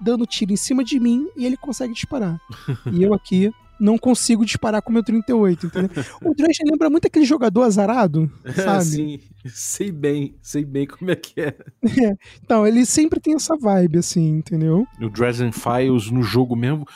[0.00, 2.40] dando tiro em cima de mim e ele consegue disparar.
[2.92, 5.90] e eu aqui não consigo disparar com o meu 38, entendeu?
[6.22, 8.84] o Dresden lembra muito aquele jogador azarado, sabe?
[8.84, 11.56] Sim, sei bem, sei bem como é que é.
[11.84, 12.16] é.
[12.42, 14.86] Então, ele sempre tem essa vibe, assim, entendeu?
[14.98, 16.86] No Dresden Files, no jogo mesmo,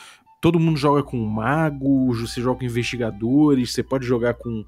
[0.41, 4.63] todo mundo joga com magos, você joga com investigadores, você pode jogar com...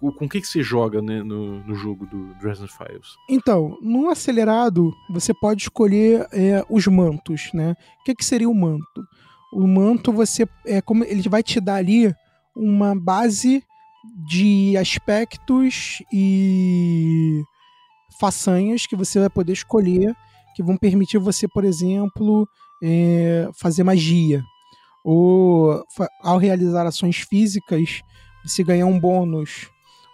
[0.00, 3.14] Com o que, que você joga né, no, no jogo do Dresden Files?
[3.30, 7.76] Então, no acelerado, você pode escolher é, os mantos, né?
[8.00, 9.06] O que, que seria o manto?
[9.52, 12.14] O manto você é como ele vai te dar ali
[12.56, 13.62] uma base
[14.28, 17.42] de aspectos e
[18.18, 20.14] façanhas que você vai poder escolher
[20.54, 22.48] que vão permitir você, por exemplo,
[22.82, 24.42] é, fazer magia.
[25.04, 25.82] Ou
[26.20, 28.02] ao realizar ações físicas,
[28.44, 29.68] você ganhar um bônus.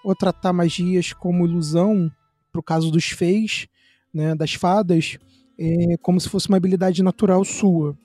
[0.05, 2.11] Ou tratar magias como ilusão,
[2.53, 3.67] para o caso dos feis,
[4.15, 5.19] né, das fadas,
[5.59, 7.97] é, como se fosse uma habilidade natural sua.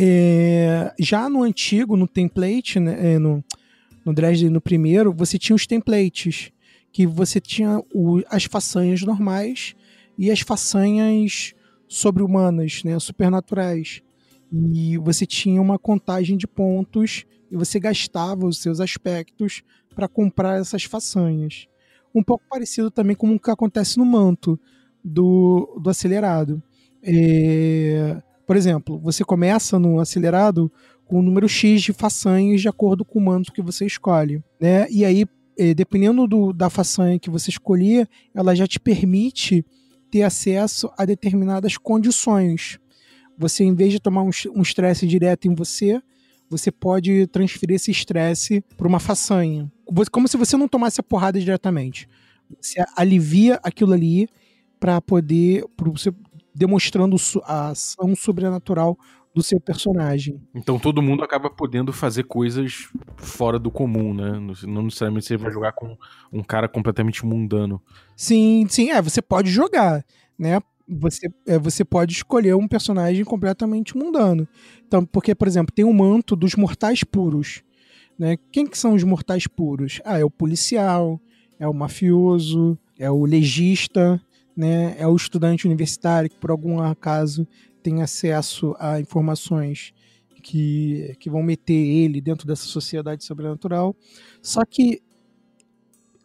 [0.00, 3.42] É, já no antigo, no template, né, é, no,
[4.04, 6.52] no Dresden, no primeiro, você tinha os templates,
[6.92, 9.74] que você tinha o, as façanhas normais
[10.16, 11.52] e as façanhas
[11.88, 14.00] sobre-humanas, né, supernaturais.
[14.72, 19.62] E você tinha uma contagem de pontos e você gastava os seus aspectos
[19.96, 21.66] para comprar essas façanhas.
[22.14, 24.58] Um pouco parecido também com o que acontece no manto
[25.04, 26.62] do, do acelerado.
[27.02, 30.72] É, por exemplo, você começa no acelerado
[31.04, 34.42] com o número X de façanhas de acordo com o manto que você escolhe.
[34.58, 34.90] Né?
[34.90, 35.26] E aí,
[35.58, 39.62] é, dependendo do, da façanha que você escolher, ela já te permite
[40.10, 42.78] ter acesso a determinadas condições.
[43.36, 46.00] Você, em vez de tomar um estresse direto em você,
[46.48, 49.70] você pode transferir esse estresse para uma façanha.
[50.10, 52.08] Como se você não tomasse a porrada diretamente.
[52.58, 54.26] Você alivia aquilo ali
[54.80, 55.66] para poder.
[55.76, 56.10] Pra você,
[56.54, 58.98] demonstrando a ação sobrenatural
[59.34, 60.40] do seu personagem.
[60.54, 64.32] Então todo mundo acaba podendo fazer coisas fora do comum, né?
[64.66, 65.96] Não necessariamente você vai jogar com
[66.32, 67.80] um cara completamente mundano.
[68.16, 70.04] Sim, sim, é, você pode jogar,
[70.38, 70.60] né?
[70.88, 74.48] Você, é, você pode escolher um personagem completamente mundano.
[74.86, 77.62] Então, porque, por exemplo, tem o manto dos mortais puros.
[78.18, 78.36] Né?
[78.50, 80.00] Quem que são os mortais puros?
[80.04, 81.20] Ah, é o policial,
[81.60, 84.20] é o mafioso, é o legista,
[84.58, 84.96] né?
[84.98, 87.46] é o estudante universitário que, por algum acaso,
[87.80, 89.92] tem acesso a informações
[90.42, 93.94] que, que vão meter ele dentro dessa sociedade sobrenatural.
[94.42, 95.00] Só que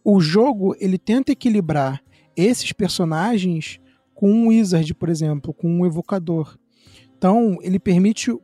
[0.03, 2.03] o jogo ele tenta equilibrar
[2.35, 3.79] esses personagens
[4.15, 6.57] com um wizard, por exemplo, com um evocador.
[7.15, 8.41] Então ele permite o,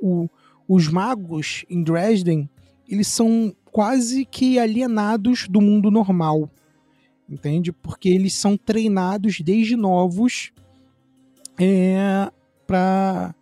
[0.00, 0.28] o,
[0.68, 2.48] os magos em Dresden
[2.86, 6.50] eles são quase que alienados do mundo normal,
[7.28, 7.72] entende?
[7.72, 10.52] Porque eles são treinados desde novos
[11.58, 12.30] é,
[12.66, 13.34] para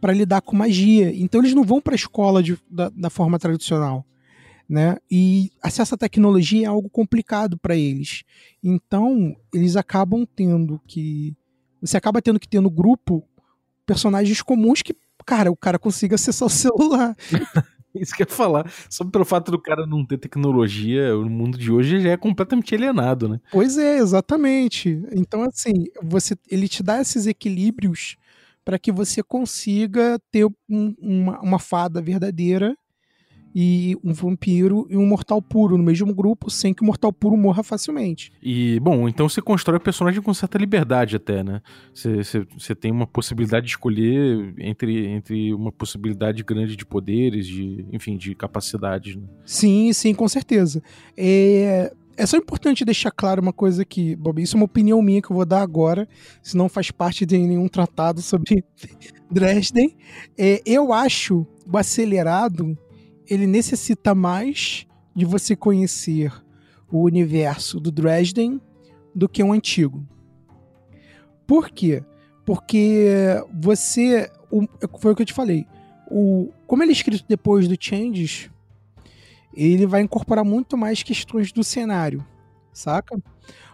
[0.00, 1.14] para lidar com magia.
[1.14, 4.04] Então eles não vão para a escola de, da, da, forma tradicional,
[4.68, 4.96] né?
[5.08, 8.24] E acesso à tecnologia é algo complicado para eles.
[8.60, 11.36] Então eles acabam tendo que
[11.80, 13.24] você acaba tendo que ter no grupo
[13.86, 14.94] personagens comuns que,
[15.24, 17.16] cara, o cara consiga acessar o celular.
[18.00, 18.70] Isso que eu ia falar.
[18.88, 22.74] Só pelo fato do cara não ter tecnologia, o mundo de hoje já é completamente
[22.74, 23.40] alienado, né?
[23.50, 25.02] Pois é, exatamente.
[25.12, 28.16] Então, assim, você, ele te dá esses equilíbrios
[28.64, 32.76] para que você consiga ter um, uma, uma fada verdadeira
[33.54, 37.36] e um vampiro e um mortal puro no mesmo grupo, sem que o mortal puro
[37.36, 38.32] morra facilmente.
[38.42, 41.60] E, bom, então você constrói o personagem com certa liberdade até, né?
[41.92, 47.46] Você, você, você tem uma possibilidade de escolher entre, entre uma possibilidade grande de poderes,
[47.46, 49.22] de, enfim, de capacidades, né?
[49.44, 50.82] Sim, sim, com certeza.
[51.16, 54.42] É, é só importante deixar claro uma coisa aqui, Bob.
[54.42, 56.08] Isso é uma opinião minha que eu vou dar agora,
[56.42, 58.64] se não faz parte de nenhum tratado sobre
[59.30, 59.96] Dresden.
[60.36, 62.76] É, eu acho o acelerado
[63.32, 66.30] ele necessita mais de você conhecer
[66.90, 68.60] o universo do Dresden
[69.14, 70.06] do que um antigo.
[71.46, 72.04] Por quê?
[72.44, 74.30] Porque você.
[74.50, 74.66] O,
[74.98, 75.66] foi o que eu te falei.
[76.10, 78.50] O, como ele é escrito depois do Changes,
[79.54, 82.22] ele vai incorporar muito mais questões do cenário,
[82.70, 83.18] saca?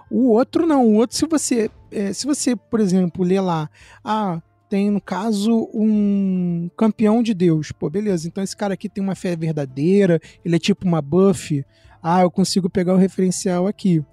[0.09, 0.87] O outro não.
[0.87, 3.69] O outro, se você, é, se você, por exemplo, ler lá,
[4.05, 7.73] ah, tem, no caso, um campeão de Deus.
[7.73, 8.29] Pô, beleza.
[8.29, 11.65] Então esse cara aqui tem uma fé verdadeira, ele é tipo uma buff.
[12.03, 14.05] Ah, eu consigo pegar o referencial aqui.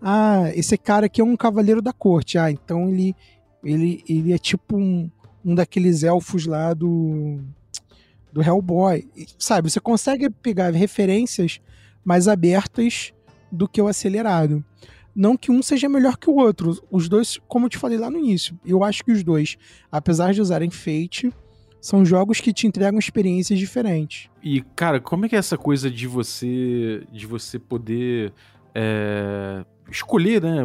[0.00, 2.38] Ah, esse cara aqui é um cavaleiro da corte.
[2.38, 3.16] Ah, então ele,
[3.62, 5.10] ele, ele é tipo um,
[5.44, 7.40] um daqueles elfos lá do,
[8.32, 9.08] do Hellboy.
[9.38, 11.60] Sabe, você consegue pegar referências
[12.04, 13.12] mais abertas
[13.50, 14.64] do que o acelerado.
[15.14, 16.76] Não que um seja melhor que o outro.
[16.90, 19.56] Os dois, como eu te falei lá no início, eu acho que os dois,
[19.90, 21.32] apesar de usarem Fate,
[21.80, 24.30] são jogos que te entregam experiências diferentes.
[24.42, 28.32] E, cara, como é que é essa coisa de você de você poder
[28.74, 30.62] é, escolher, né,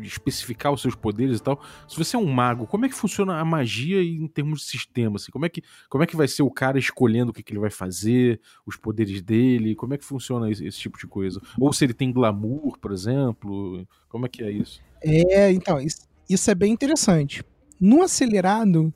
[0.00, 1.60] especificar os seus poderes e tal.
[1.88, 5.16] Se você é um mago, como é que funciona a magia em termos de sistema?
[5.16, 5.30] Assim?
[5.30, 7.60] Como, é que, como é que vai ser o cara escolhendo o que, que ele
[7.60, 9.74] vai fazer, os poderes dele?
[9.74, 11.40] Como é que funciona esse, esse, tipo de coisa?
[11.58, 13.86] Ou se ele tem glamour, por exemplo?
[14.08, 14.80] Como é que é isso?
[15.02, 17.44] É, então, isso, isso é bem interessante.
[17.80, 18.92] No acelerado,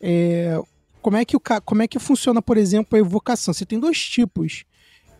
[0.00, 0.60] é,
[1.00, 3.54] como, é que o, como é que funciona, por exemplo, a evocação?
[3.54, 4.64] Você tem dois tipos,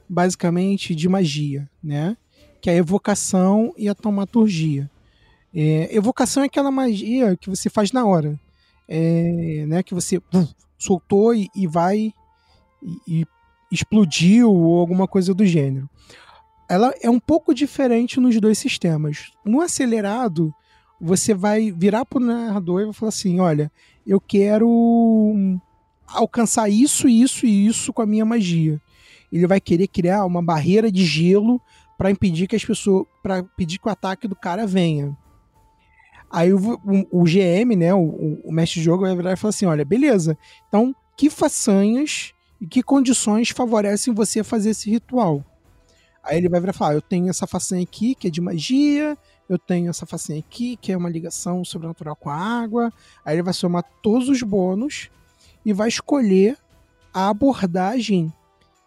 [0.08, 2.16] basicamente, de magia, né?
[2.60, 4.90] Que é a evocação e a taumaturgia.
[5.54, 8.38] É, evocação é aquela magia que você faz na hora,
[8.86, 10.20] é, né, que você
[10.78, 12.12] soltou e, e vai
[12.82, 13.26] e, e
[13.70, 15.88] explodiu ou alguma coisa do gênero.
[16.68, 19.32] Ela é um pouco diferente nos dois sistemas.
[19.44, 20.54] No acelerado,
[21.00, 23.72] você vai virar para o narrador e vai falar assim: olha,
[24.06, 24.68] eu quero
[26.06, 28.80] alcançar isso, isso e isso com a minha magia.
[29.30, 31.60] Ele vai querer criar uma barreira de gelo
[31.98, 35.14] para impedir que as pessoas, para impedir que o ataque do cara venha.
[36.30, 39.50] Aí o, o, o GM, né, o, o, mestre de jogo vai virar e falar
[39.50, 40.38] assim: olha, beleza.
[40.68, 45.44] Então, que façanhas e que condições favorecem você a fazer esse ritual?
[46.22, 49.18] Aí ele vai virar e falar: eu tenho essa façanha aqui que é de magia,
[49.48, 52.92] eu tenho essa façanha aqui que é uma ligação sobrenatural com a água.
[53.24, 55.10] Aí ele vai somar todos os bônus
[55.64, 56.56] e vai escolher
[57.12, 58.32] a abordagem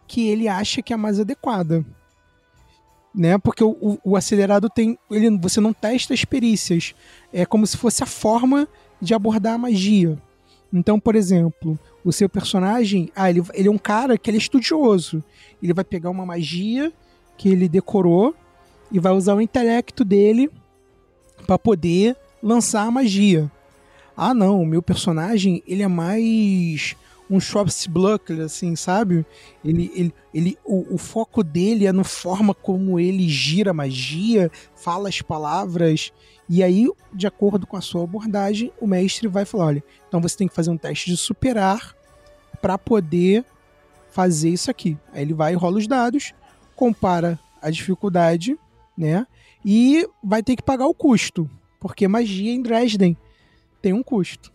[0.08, 1.84] que ele acha que é mais adequada.
[3.14, 3.38] Né?
[3.38, 4.98] Porque o, o, acelerado tem.
[5.10, 6.96] Ele, você não testa as perícias.
[7.34, 8.68] É como se fosse a forma
[9.02, 10.18] de abordar a magia.
[10.74, 15.22] Então, por exemplo, o seu personagem, ah, ele, ele é um cara que é estudioso.
[15.62, 16.94] Ele vai pegar uma magia
[17.38, 18.34] que ele decorou
[18.92, 20.50] e vai usar o intelecto dele
[21.46, 23.52] para poder lançar a magia.
[24.16, 26.96] Ah, não, o meu personagem, ele é mais
[27.32, 29.26] um Schwabsblucker, assim, sabe?
[29.64, 35.08] Ele, ele, ele, o, o, foco dele é na forma como ele gira magia, fala
[35.08, 36.12] as palavras.
[36.50, 40.36] E aí, de acordo com a sua abordagem, o mestre vai falar: olha, então você
[40.36, 41.96] tem que fazer um teste de superar
[42.62, 43.46] para poder
[44.12, 44.98] fazer isso aqui.
[45.14, 46.34] Aí ele vai rola os dados,
[46.76, 48.60] compara a dificuldade,
[48.98, 49.26] né?
[49.64, 53.16] E vai ter que pagar o custo, porque magia em Dresden
[53.82, 54.52] tem um custo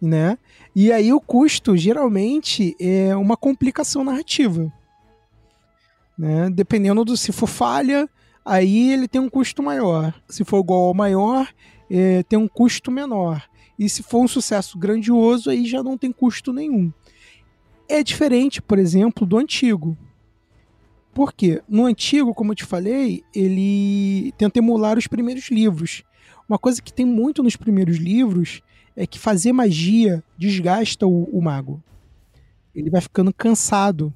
[0.00, 0.38] né?
[0.74, 4.72] E aí o custo geralmente é uma complicação narrativa,
[6.18, 6.50] né?
[6.50, 8.08] Dependendo do se for falha,
[8.44, 10.14] aí ele tem um custo maior.
[10.28, 11.48] Se for igual ao maior,
[11.90, 13.42] é, tem um custo menor.
[13.78, 16.92] E se for um sucesso grandioso, aí já não tem custo nenhum.
[17.88, 19.96] É diferente, por exemplo, do antigo.
[21.12, 21.62] Por quê?
[21.68, 26.02] No antigo, como eu te falei, ele tenta emular os primeiros livros.
[26.48, 28.62] Uma coisa que tem muito nos primeiros livros
[28.96, 31.82] é que fazer magia desgasta o, o mago.
[32.74, 34.12] Ele vai ficando cansado.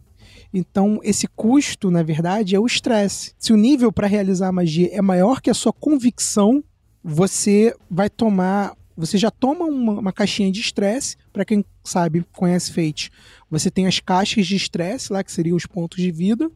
[0.52, 3.34] Então, esse custo, na verdade, é o estresse.
[3.38, 6.64] Se o nível para realizar a magia é maior que a sua convicção,
[7.04, 8.76] você vai tomar.
[8.96, 11.16] Você já toma uma, uma caixinha de estresse.
[11.32, 13.10] Para quem sabe, conhece Fate,
[13.50, 16.50] você tem as caixas de estresse lá, que seriam os pontos de vida.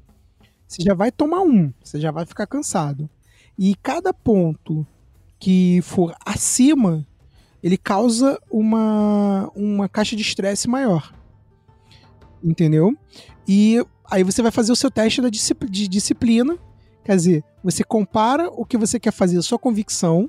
[0.66, 3.09] Você já vai tomar um, você já vai ficar cansado.
[3.57, 4.87] E cada ponto
[5.39, 7.07] que for acima
[7.65, 11.15] ele causa uma, uma caixa de estresse maior.
[12.43, 12.95] Entendeu?
[13.49, 16.59] E aí você vai fazer o seu teste da de disciplina.
[17.03, 20.29] Quer dizer, você compara o que você quer fazer, a sua convicção,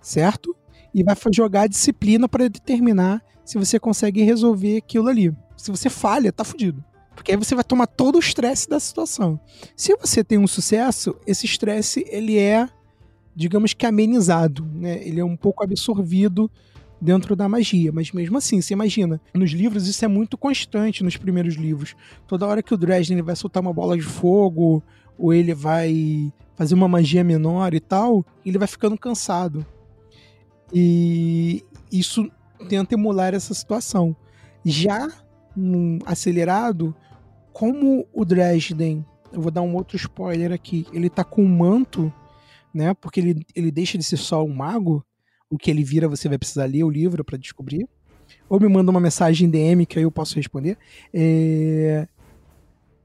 [0.00, 0.54] certo?
[0.94, 5.34] E vai jogar a disciplina para determinar se você consegue resolver aquilo ali.
[5.56, 6.84] Se você falha, tá fudido.
[7.16, 9.40] Porque aí você vai tomar todo o estresse da situação.
[9.76, 12.68] Se você tem um sucesso, esse estresse ele é
[13.36, 15.06] digamos que amenizado, né?
[15.06, 16.50] Ele é um pouco absorvido
[16.98, 21.18] dentro da magia, mas mesmo assim, você imagina, nos livros isso é muito constante nos
[21.18, 21.94] primeiros livros.
[22.26, 24.82] Toda hora que o Dresden vai soltar uma bola de fogo
[25.18, 29.64] ou ele vai fazer uma magia menor e tal, ele vai ficando cansado.
[30.72, 31.62] E
[31.92, 32.30] isso
[32.70, 34.16] tenta emular essa situação.
[34.64, 35.08] Já
[36.06, 36.94] acelerado,
[37.52, 42.12] como o Dresden, eu vou dar um outro spoiler aqui, ele tá com um manto
[42.76, 42.94] né?
[42.94, 45.04] Porque ele, ele deixa de ser só um mago.
[45.48, 47.88] O que ele vira, você vai precisar ler o livro para descobrir.
[48.48, 50.76] Ou me manda uma mensagem DM que aí eu posso responder.
[51.12, 52.06] É...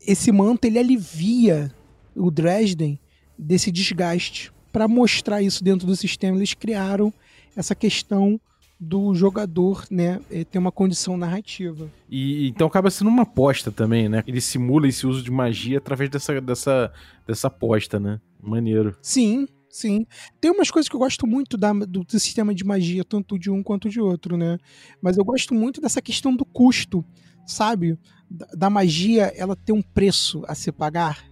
[0.05, 1.71] Esse manto ele alivia
[2.15, 2.99] o Dresden
[3.37, 4.51] desse desgaste.
[4.71, 7.13] Para mostrar isso dentro do sistema, eles criaram
[7.55, 8.39] essa questão
[8.79, 11.87] do jogador, né, é, ter uma condição narrativa.
[12.09, 14.23] E então acaba sendo uma aposta também, né?
[14.25, 16.91] Ele simula esse uso de magia através dessa dessa
[17.27, 18.19] dessa aposta, né?
[18.41, 18.97] Maneiro.
[18.99, 20.05] Sim, Sim.
[20.41, 23.49] Tem umas coisas que eu gosto muito da, do, do, sistema de magia, tanto de
[23.49, 24.57] um quanto de outro, né?
[25.01, 27.05] Mas eu gosto muito dessa questão do custo,
[27.47, 27.97] sabe?
[28.29, 31.25] Da, da magia, ela tem um preço a se pagar.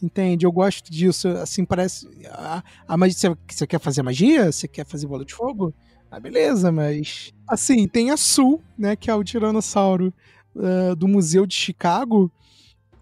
[0.00, 0.46] Entende?
[0.46, 1.28] Eu gosto disso.
[1.28, 2.08] Assim, parece.
[2.30, 3.36] A, a magia.
[3.48, 4.50] Você, quer fazer magia?
[4.50, 5.74] Você quer fazer bola de fogo?
[6.08, 7.32] Ah, beleza, mas.
[7.48, 8.94] Assim, tem a Sul, né?
[8.94, 10.14] Que é o tiranossauro
[10.54, 12.30] uh, do Museu de Chicago.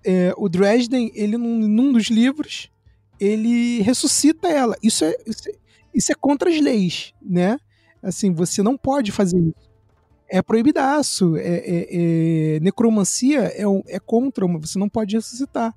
[0.02, 2.70] É, o Dresden, ele num, num dos livros
[3.20, 4.76] ele ressuscita ela.
[4.82, 5.52] Isso é, isso é,
[5.94, 7.58] isso é contra as leis, né?
[8.02, 9.70] Assim, você não pode fazer isso.
[10.28, 11.36] É proibidaço.
[11.36, 11.86] É, é,
[12.56, 15.74] é necromancia é, é contra, você não pode ressuscitar.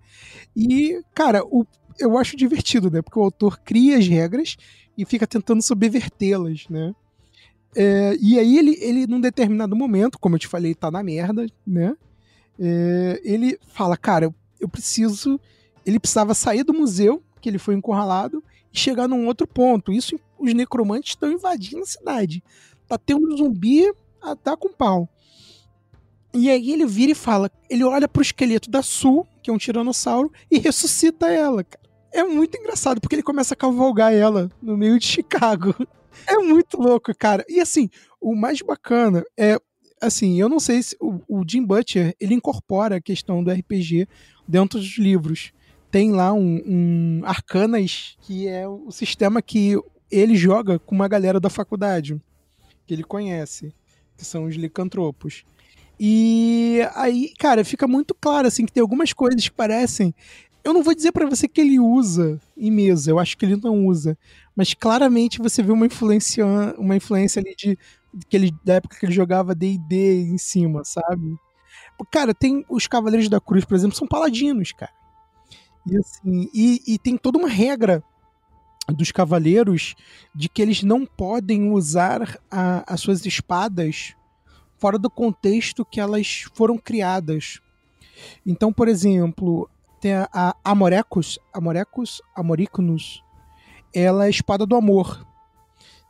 [0.55, 1.65] E, cara, o,
[1.99, 3.01] eu acho divertido, né?
[3.01, 4.55] Porque o autor cria as regras
[4.97, 6.93] e fica tentando subvertê-las, né?
[7.75, 11.47] É, e aí ele, ele, num determinado momento, como eu te falei, tá na merda,
[11.65, 11.95] né?
[12.59, 15.39] É, ele fala, cara, eu, eu preciso.
[15.85, 18.41] Ele precisava sair do museu, que ele foi encurralado,
[18.73, 19.91] e chegar num outro ponto.
[19.91, 22.41] Isso os necromantes estão invadindo a cidade.
[22.87, 23.91] Tá tendo um zumbi,
[24.21, 25.09] ah, tá com pau.
[26.33, 29.57] E aí ele vira e fala, ele olha pro esqueleto da Sul, que é um
[29.57, 31.83] tiranossauro, e ressuscita ela, cara.
[32.13, 35.75] É muito engraçado, porque ele começa a cavalgar ela no meio de Chicago.
[36.25, 37.43] É muito louco, cara.
[37.49, 37.89] E assim,
[38.21, 39.59] o mais bacana é,
[40.01, 44.07] assim, eu não sei se o, o Jim Butcher, ele incorpora a questão do RPG
[44.47, 45.51] dentro dos livros.
[45.93, 49.79] Tem lá um, um Arcanas, que é o sistema que
[50.09, 52.19] ele joga com uma galera da faculdade,
[52.87, 53.71] que ele conhece,
[54.17, 55.45] que são os licantropos.
[55.99, 60.15] E aí, cara, fica muito claro assim que tem algumas coisas que parecem
[60.63, 63.57] eu não vou dizer para você que ele usa em mesa, eu acho que ele
[63.57, 64.17] não usa,
[64.55, 66.45] mas claramente você vê uma influência,
[66.77, 67.77] uma influência ali de
[68.29, 71.35] que ele, da época que ele jogava D&D em cima, sabe?
[72.11, 74.91] Cara, tem os Cavaleiros da Cruz, por exemplo, são paladinos, cara.
[75.85, 78.03] E assim, e, e tem toda uma regra
[78.89, 79.95] dos cavaleiros
[80.35, 84.15] de que eles não podem usar a, as suas espadas
[84.77, 87.61] fora do contexto que elas foram criadas.
[88.45, 89.69] Então, por exemplo,
[90.01, 92.21] tem a, a Amorecus, Amorecus,
[93.93, 95.25] ela é a espada do amor,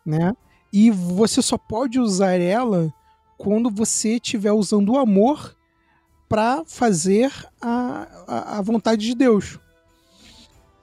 [0.06, 0.36] né?
[0.72, 2.92] E você só pode usar ela
[3.38, 5.56] quando você estiver usando o amor
[6.28, 9.60] para fazer a, a, a, vontade de Deus.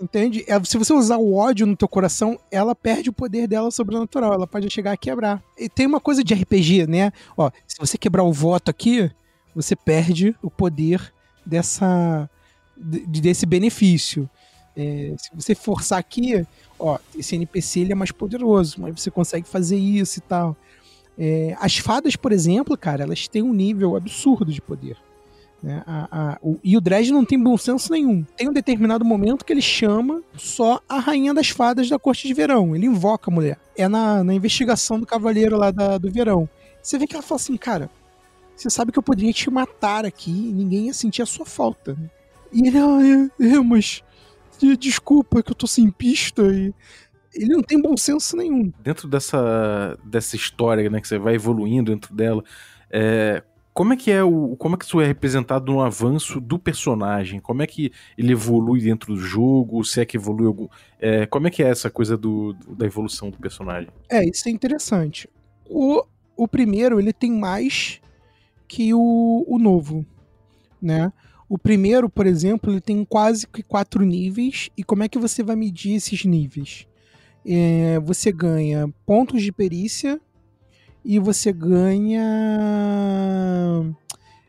[0.01, 0.45] Entende?
[0.49, 4.33] É, se você usar o ódio no teu coração, ela perde o poder dela sobrenatural.
[4.33, 5.43] Ela pode chegar a quebrar.
[5.59, 7.13] E tem uma coisa de RPG, né?
[7.37, 9.11] Ó, se você quebrar o voto aqui,
[9.55, 11.13] você perde o poder
[11.45, 12.29] dessa
[12.77, 14.29] de, desse benefício.
[14.75, 16.47] É, se você forçar aqui,
[16.79, 20.57] ó, esse NPC ele é mais poderoso, mas você consegue fazer isso e tal.
[21.19, 24.97] É, as fadas, por exemplo, cara, elas têm um nível absurdo de poder.
[25.63, 25.83] Né?
[25.87, 28.25] A, a, o, e o Dredd não tem bom senso nenhum.
[28.37, 32.35] Tem um determinado momento que ele chama só a rainha das fadas da corte de
[32.35, 32.75] verão.
[32.75, 33.59] Ele invoca a mulher.
[33.77, 36.49] É na, na investigação do cavaleiro lá da, do verão.
[36.83, 37.91] Você vê que ela fala assim, cara,
[38.57, 41.95] você sabe que eu poderia te matar aqui e ninguém ia sentir a sua falta.
[41.95, 42.11] Né?
[42.53, 44.03] E ele, ah, é, é, mas
[44.79, 46.75] desculpa que eu tô sem pista e
[47.35, 48.73] ele não tem bom senso nenhum.
[48.81, 52.43] Dentro dessa, dessa história, né, que você vai evoluindo dentro dela,
[52.91, 53.43] é,
[53.73, 57.41] como é que é o como é que isso é representado no avanço do personagem?
[57.41, 59.85] Como é que ele evolui dentro do jogo?
[59.85, 60.69] Se é que evolui algum,
[60.99, 63.89] é, como é que é essa coisa do, da evolução do personagem?
[64.09, 65.29] É, isso é interessante.
[65.69, 66.05] O,
[66.37, 68.01] o primeiro ele tem mais
[68.67, 70.05] que o, o novo,
[70.81, 71.13] né?
[71.49, 74.71] O primeiro, por exemplo, ele tem quase que quatro níveis.
[74.77, 76.87] E como é que você vai medir esses níveis?
[77.45, 80.21] É, você ganha pontos de perícia
[81.05, 82.23] e você ganha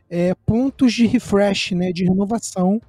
[0.09, 2.81] é, pontos de refresh, né, de renovação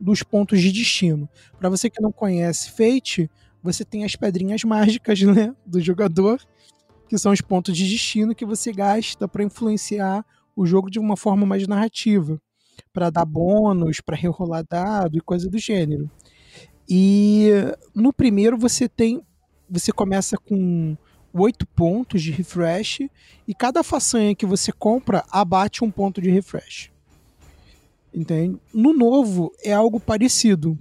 [0.00, 1.28] dos pontos de destino.
[1.58, 3.30] Para você que não conhece Fate,
[3.62, 6.40] você tem as pedrinhas mágicas né, do jogador,
[7.08, 11.16] que são os pontos de destino que você gasta para influenciar o jogo de uma
[11.16, 12.40] forma mais narrativa
[12.92, 16.10] para dar bônus, para rerolar dado e coisa do gênero.
[16.88, 17.50] E
[17.94, 19.22] no primeiro você tem.
[19.70, 20.96] Você começa com
[21.32, 23.00] oito pontos de refresh
[23.46, 26.90] e cada façanha que você compra abate um ponto de refresh.
[28.12, 28.58] Entende?
[28.72, 30.78] No novo é algo parecido.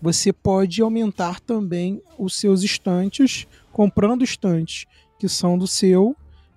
[0.00, 4.84] Você pode aumentar também os seus estantes comprando estantes
[5.18, 6.14] que são do seu,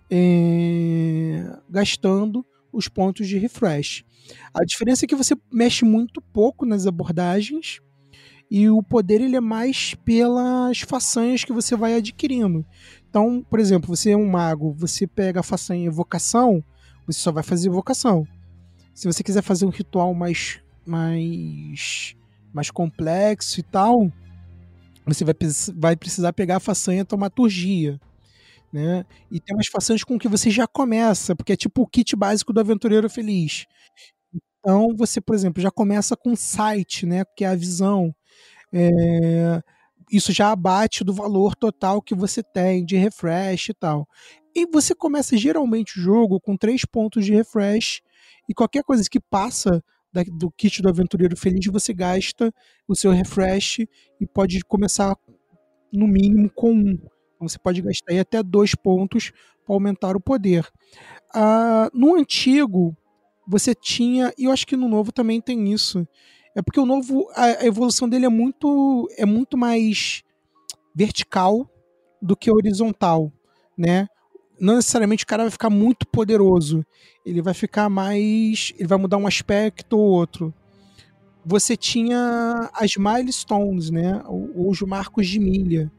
[0.10, 4.04] é, gastando os pontos de refresh.
[4.54, 7.80] A diferença é que você mexe muito pouco nas abordagens
[8.50, 12.66] e o poder ele é mais pelas façanhas que você vai adquirindo.
[13.10, 16.64] Então, por exemplo, você é um mago, você pega a façanha evocação,
[17.06, 18.28] você só vai fazer evocação.
[18.94, 22.16] Se você quiser fazer um ritual mais mais
[22.54, 24.12] mais complexo e tal,
[25.06, 25.36] você vai,
[25.76, 28.00] vai precisar pegar a façanha taumaturgia.
[28.72, 29.06] Né?
[29.32, 32.54] E tem umas façanhas com que você já começa, porque é tipo o kit básico
[32.54, 33.66] do aventureiro feliz.
[34.60, 38.14] Então, você, por exemplo, já começa com site, né, que é a visão.
[38.74, 39.62] É,
[40.12, 44.08] isso já abate do valor total que você tem de refresh e tal.
[44.56, 48.02] E você começa geralmente o jogo com três pontos de refresh
[48.48, 52.52] e qualquer coisa que passa da, do kit do aventureiro feliz você gasta
[52.88, 53.80] o seu refresh
[54.20, 55.16] e pode começar
[55.92, 57.00] no mínimo com um.
[57.36, 59.32] Então, você pode gastar até dois pontos
[59.66, 60.68] para aumentar o poder.
[61.34, 62.96] Ah, no antigo,
[63.48, 66.08] você tinha, e eu acho que no novo também tem isso.
[66.56, 70.24] É porque o novo, a, evolução dele é muito, é muito mais
[70.94, 71.70] vertical
[72.22, 73.32] do que horizontal,
[73.78, 74.08] né?
[74.60, 76.86] Não necessariamente o cara vai ficar muito poderoso,
[77.26, 80.54] ele vai ficar mais, ele vai mudar um aspecto ou outro.
[81.46, 84.22] Você tinha as milestones, né?
[84.26, 85.90] Ou os marcos de milha,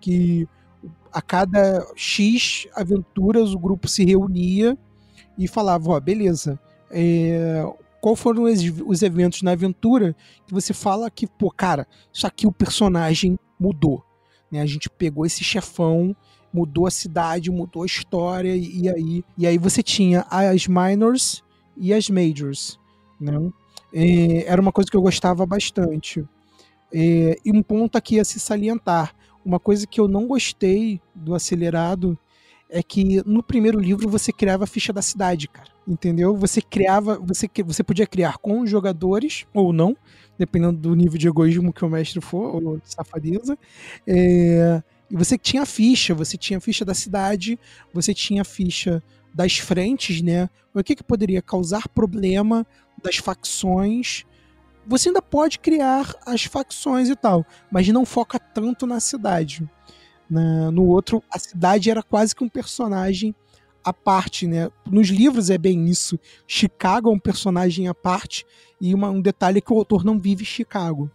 [0.00, 0.48] que
[1.12, 4.76] a cada X aventuras o grupo se reunia
[5.38, 6.58] e falava, ó, beleza,
[6.90, 7.64] é,
[8.00, 10.14] qual foram os, os, eventos na aventura
[10.46, 14.04] que você fala que, pô, cara, isso aqui o personagem mudou.
[14.50, 14.60] Né?
[14.60, 16.14] A gente pegou esse chefão,
[16.52, 21.42] mudou a cidade, mudou a história, e, e aí, e aí você tinha as minors
[21.76, 22.78] e as majors.
[23.20, 23.32] Né?
[23.92, 26.24] É, era uma coisa que eu gostava bastante.
[26.92, 29.14] É, e um ponto aqui a se salientar.
[29.44, 32.18] Uma coisa que eu não gostei do acelerado
[32.68, 35.70] é que no primeiro livro você criava a ficha da cidade, cara.
[35.88, 36.36] Entendeu?
[36.36, 39.96] Você criava, você, você podia criar com os jogadores ou não,
[40.38, 43.58] dependendo do nível de egoísmo que o mestre for, ou de safadeza.
[44.06, 47.58] É, e você tinha ficha, você tinha ficha da cidade,
[47.94, 50.50] você tinha ficha das frentes, né?
[50.74, 52.66] O que, que poderia causar problema
[53.02, 54.26] das facções.
[54.86, 59.68] Você ainda pode criar as facções e tal, mas não foca tanto na cidade.
[60.28, 63.34] Na, no outro, a cidade era quase que um personagem
[63.88, 64.70] à parte, né?
[64.90, 66.18] Nos livros é bem isso.
[66.46, 68.44] Chicago é um personagem à parte
[68.80, 71.10] e uma, um detalhe é que o autor não vive em Chicago.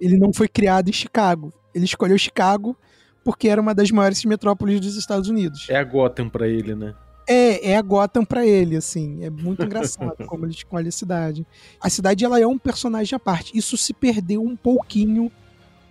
[0.00, 1.52] Ele não foi criado em Chicago.
[1.74, 2.76] Ele escolheu Chicago
[3.24, 5.66] porque era uma das maiores metrópoles dos Estados Unidos.
[5.68, 6.94] É a Gotham para ele, né?
[7.28, 9.24] É, é a Gotham para ele, assim.
[9.24, 11.46] É muito engraçado como ele escolhe a cidade.
[11.80, 13.56] A cidade ela é um personagem à parte.
[13.56, 15.30] Isso se perdeu um pouquinho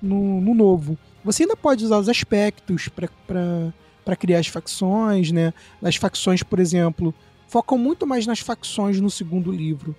[0.01, 0.97] no, no novo.
[1.23, 3.73] Você ainda pode usar os aspectos para
[4.15, 5.53] criar as facções, né?
[5.81, 7.13] As facções, por exemplo,
[7.47, 9.95] focam muito mais nas facções no segundo livro,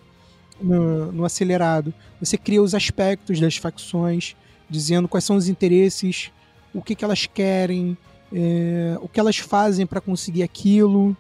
[0.61, 1.93] no, no acelerado.
[2.21, 4.37] Você cria os aspectos das facções,
[4.69, 6.31] dizendo quais são os interesses,
[6.75, 7.97] o que, que elas querem,
[8.33, 11.17] é, o que elas fazem para conseguir aquilo.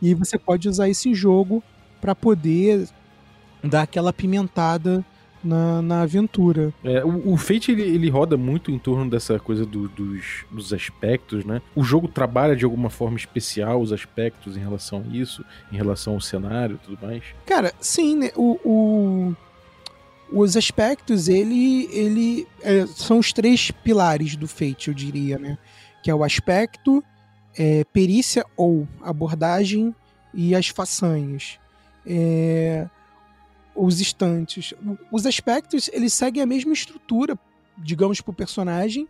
[0.00, 1.62] E você pode usar esse jogo
[2.00, 2.88] para poder
[3.62, 5.04] dar aquela pimentada
[5.42, 6.72] na, na aventura.
[6.84, 10.72] É, o, o Fate ele, ele roda muito em torno dessa coisa do, dos, dos
[10.72, 11.60] aspectos, né?
[11.74, 16.14] O jogo trabalha de alguma forma especial os aspectos em relação a isso, em relação
[16.14, 17.22] ao cenário e tudo mais.
[17.46, 18.30] Cara, sim, né?
[18.36, 19.36] O, o
[20.34, 25.58] os aspectos ele ele é, são os três pilares do Fate, eu diria, né?
[26.02, 27.04] Que é o aspecto,
[27.56, 29.94] é, perícia ou abordagem
[30.32, 31.58] e as façanhas.
[32.06, 32.86] É,
[33.74, 34.74] os estantes.
[35.10, 37.38] Os aspectos, eles seguem a mesma estrutura,
[37.76, 39.08] digamos, para o personagem.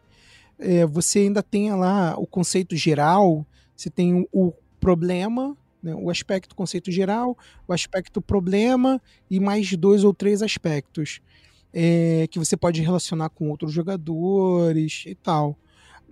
[0.58, 6.54] É, você ainda tem lá o conceito geral, você tem o problema, né, o aspecto
[6.54, 7.36] conceito geral,
[7.66, 9.00] o aspecto problema
[9.30, 11.20] e mais dois ou três aspectos
[11.72, 15.56] é, que você pode relacionar com outros jogadores e tal.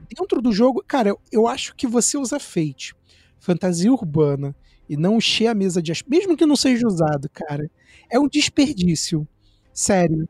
[0.09, 2.95] Dentro do jogo, cara, eu, eu acho que você usa Fate,
[3.39, 4.57] fantasia urbana
[4.91, 7.71] e não encher a mesa de mesmo que não seja usado, cara,
[8.11, 9.25] é um desperdício.
[9.73, 10.29] Sério.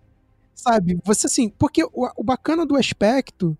[0.54, 1.00] Sabe?
[1.02, 3.56] Você assim, porque o, o bacana do aspecto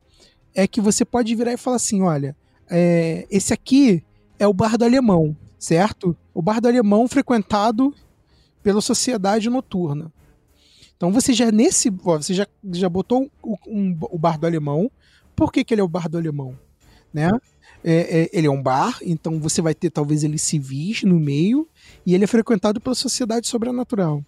[0.55, 2.37] é que você pode virar e falar assim: olha,
[2.69, 4.05] é, esse aqui
[4.39, 6.15] é o bardo alemão, certo?
[6.35, 7.95] O bardo alemão frequentado
[8.63, 10.13] pela sociedade noturna.
[10.95, 11.89] Então você já nesse.
[11.89, 13.31] Você já, já botou
[13.67, 14.91] um, o bardo alemão.
[15.35, 16.59] Por que, que ele é o bardo alemão?
[17.11, 17.31] Né?
[17.83, 21.67] É, é, ele é um bar, então você vai ter talvez ele civis no meio,
[22.05, 24.25] e ele é frequentado pela sociedade sobrenatural.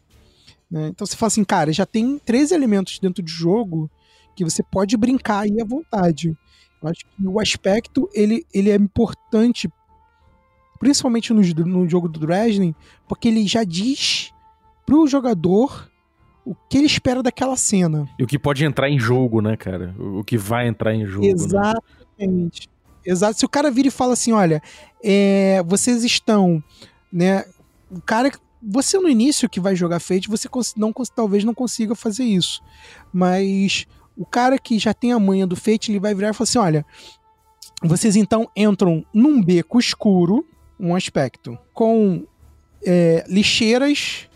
[0.71, 0.89] Né?
[0.89, 3.91] Então você fala assim, cara, já tem três elementos dentro do jogo
[4.35, 6.35] que você pode brincar aí à vontade.
[6.83, 9.71] Eu acho que o aspecto ele, ele é importante,
[10.81, 12.75] principalmente no, no jogo do Dresden,
[13.07, 14.33] porque ele já diz
[14.87, 15.91] pro jogador
[16.45, 18.09] o que ele espera daquela cena.
[18.19, 19.95] E o que pode entrar em jogo, né, cara?
[19.99, 21.25] O que vai entrar em jogo.
[21.25, 21.33] Né?
[21.33, 22.67] Exatamente.
[22.67, 22.72] Né?
[23.05, 23.39] Exato.
[23.39, 24.63] Se o cara vira e fala assim, olha,
[25.03, 26.63] é, vocês estão,
[27.13, 27.45] né?
[27.91, 28.31] O cara,
[28.63, 32.63] você no início que vai jogar Fate, você não, talvez não consiga fazer isso.
[33.13, 33.87] Mas
[34.17, 36.59] o cara que já tem a manha do Fate, ele vai virar e falar assim,
[36.59, 36.87] olha,
[37.83, 40.47] vocês então entram num beco escuro,
[40.79, 42.25] um aspecto, com
[42.85, 44.29] é, lixeiras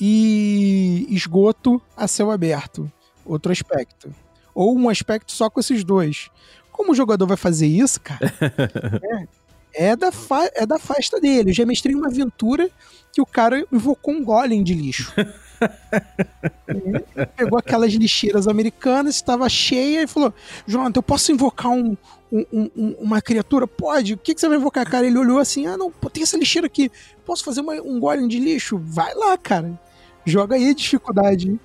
[0.00, 2.90] e esgoto a céu aberto,
[3.24, 4.14] outro aspecto.
[4.54, 6.30] Ou um aspecto só com esses dois.
[6.78, 8.20] Como o jogador vai fazer isso, cara?
[9.74, 10.12] é, é, da
[10.54, 11.50] é da festa dele.
[11.50, 12.70] Eu já mestrei uma aventura
[13.12, 15.12] que o cara invocou um golem de lixo.
[17.36, 20.32] pegou aquelas lixeiras americanas, estava cheia e falou:
[20.68, 21.96] Jonathan, eu posso invocar um,
[22.30, 23.66] um, um, uma criatura?
[23.66, 24.14] Pode.
[24.14, 25.04] O que, que, você vai invocar, cara?
[25.04, 26.92] Ele olhou assim: ah, não, tem essa lixeira aqui.
[27.26, 28.78] Posso fazer uma, um golem de lixo?
[28.78, 29.76] Vai lá, cara.
[30.24, 31.58] Joga aí a dificuldade.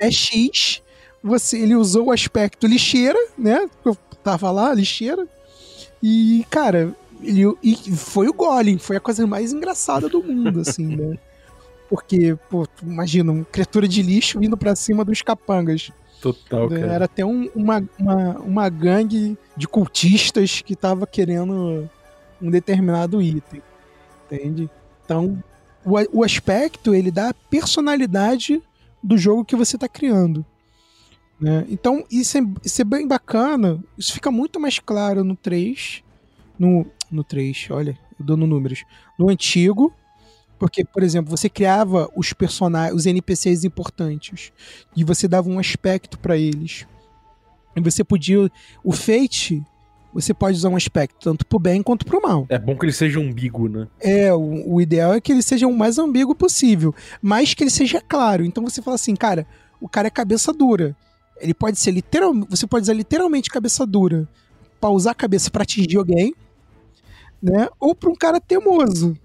[0.00, 0.82] é X.
[1.24, 3.68] Você, ele usou o aspecto lixeira, né?
[3.84, 5.26] Eu tava lá, lixeira.
[6.02, 10.84] E, cara, ele, e foi o Golem, foi a coisa mais engraçada do mundo, assim,
[10.94, 11.18] né?
[11.88, 15.90] Porque, pô, imagina, uma criatura de lixo indo pra cima dos capangas.
[16.20, 16.92] Total, cara.
[16.92, 21.88] Era até um- uma, uma, uma gangue de cultistas que tava querendo
[22.40, 23.62] um determinado item.
[24.26, 24.68] Entende?
[25.04, 25.42] Então,
[25.84, 28.62] o, o aspecto, ele dá a personalidade
[29.02, 30.44] do jogo que você tá criando.
[31.40, 31.66] Né?
[31.68, 33.82] Então, isso é, isso é bem bacana.
[33.98, 36.02] Isso fica muito mais claro no 3.
[36.58, 38.84] No, no 3, olha, dando números.
[39.18, 39.92] No antigo,
[40.58, 44.52] porque, por exemplo, você criava os personagens, os NPCs importantes,
[44.96, 46.86] e você dava um aspecto pra eles.
[47.76, 48.50] E você podia.
[48.84, 49.62] O Fate,
[50.12, 52.46] você pode usar um aspecto tanto pro bem quanto pro mal.
[52.48, 53.88] É bom que ele seja umbigo, né?
[54.00, 57.70] É, o, o ideal é que ele seja o mais ambíguo possível, mas que ele
[57.70, 58.44] seja claro.
[58.44, 59.44] Então você fala assim, cara,
[59.80, 60.96] o cara é cabeça dura.
[61.40, 64.28] Ele pode ser literal, você pode usar literalmente cabeça dura
[64.80, 66.34] pra usar a cabeça pra atingir alguém,
[67.42, 67.68] né?
[67.80, 69.16] Ou pra um cara teimoso.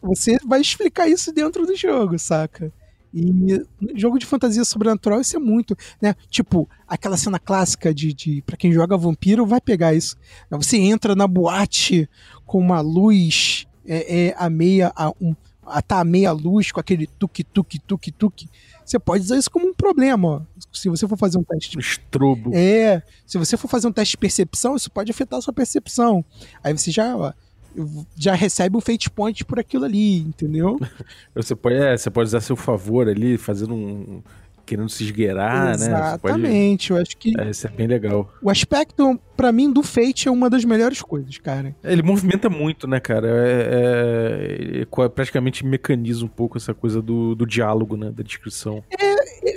[0.00, 2.72] Você vai explicar isso dentro do jogo, saca?
[3.12, 3.64] E
[3.94, 6.14] jogo de fantasia sobrenatural isso é muito, né?
[6.28, 10.16] Tipo, aquela cena clássica de, de para quem joga vampiro vai pegar isso.
[10.50, 12.08] Você entra na boate
[12.44, 16.80] com uma luz é, é, a meia a, um, a tá a meia luz com
[16.80, 18.48] aquele tuque tuque tuque tuque.
[18.88, 20.40] Você pode usar isso como um problema, ó.
[20.72, 22.50] Se você for fazer um teste de Estrobo.
[22.54, 26.24] é, se você for fazer um teste de percepção, isso pode afetar a sua percepção.
[26.64, 27.32] Aí você já, ó,
[28.16, 30.78] já recebe um fate point por aquilo ali, entendeu?
[31.34, 34.22] Você pode, é, você pode usar a seu favor ali, fazendo um.
[34.66, 35.74] querendo se esgueirar, né?
[35.78, 36.90] Você pode- Exatamente.
[36.90, 38.32] Eu acho que É, isso é bem legal.
[38.42, 41.74] o aspecto, pra mim, do fate é uma das melhores coisas, cara.
[41.84, 43.28] Ele movimenta muito, né, cara?
[43.28, 48.10] É, é- co- praticamente mecaniza um pouco essa coisa do, do diálogo, né?
[48.10, 48.82] Da descrição.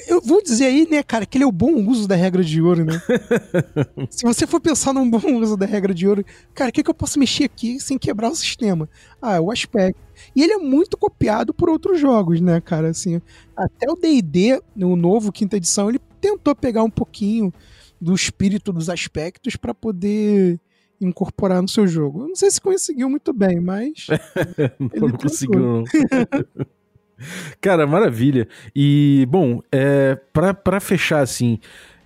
[0.08, 2.62] Eu vou dizer aí, né, cara, que ele é o bom uso da regra de
[2.62, 3.02] ouro, né?
[4.12, 6.24] Se você for pensar num bom uso da regra de ouro,
[6.54, 8.88] cara, o que, que eu posso mexer aqui sem quebrar o sistema?
[9.20, 10.00] Ah, o aspecto.
[10.36, 12.90] E ele é muito copiado por outros jogos, né, cara?
[12.90, 13.20] Assim,
[13.58, 17.52] até o D&D, no novo quinta edição, ele tentou pegar um pouquinho
[18.02, 20.60] do espírito dos aspectos pra poder
[21.00, 22.24] incorporar no seu jogo.
[22.24, 24.08] Eu não sei se conseguiu muito bem, mas
[24.80, 25.84] não, não conseguiu, não.
[27.62, 28.48] Cara, maravilha.
[28.76, 30.16] E, bom, é,
[30.64, 31.60] pra fechar, assim,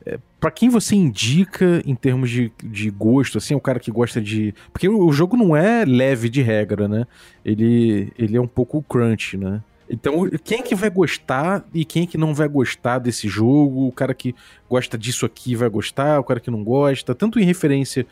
[0.06, 4.22] é, pra quem você indica em termos de, de gosto, assim, o cara que gosta
[4.22, 4.54] de.
[4.74, 7.08] Porque o, o jogo não é leve de regra, né?
[7.46, 9.64] Ele, ele é um pouco crunch, né?
[9.90, 13.88] Então, quem que vai gostar e quem que não vai gostar desse jogo?
[13.88, 14.34] O cara que
[14.70, 18.06] gosta disso aqui vai gostar, o cara que não gosta, tanto em referência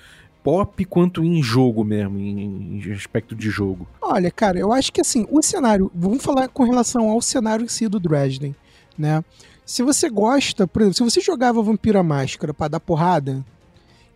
[0.44, 3.88] pop quanto em jogo mesmo, em, em aspecto de jogo.
[4.02, 5.90] Olha, cara, eu acho que assim, o cenário.
[5.96, 8.56] Vamos falar com relação ao cenário em si do Dresden,
[8.98, 9.24] né?
[9.66, 13.44] Se você gosta, por exemplo, se você jogava Vampiro à Máscara pra dar porrada,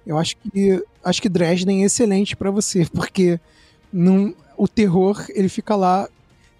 [0.05, 3.39] eu acho que acho que Dresden é excelente pra você, porque
[3.91, 6.09] não, o terror ele fica lá.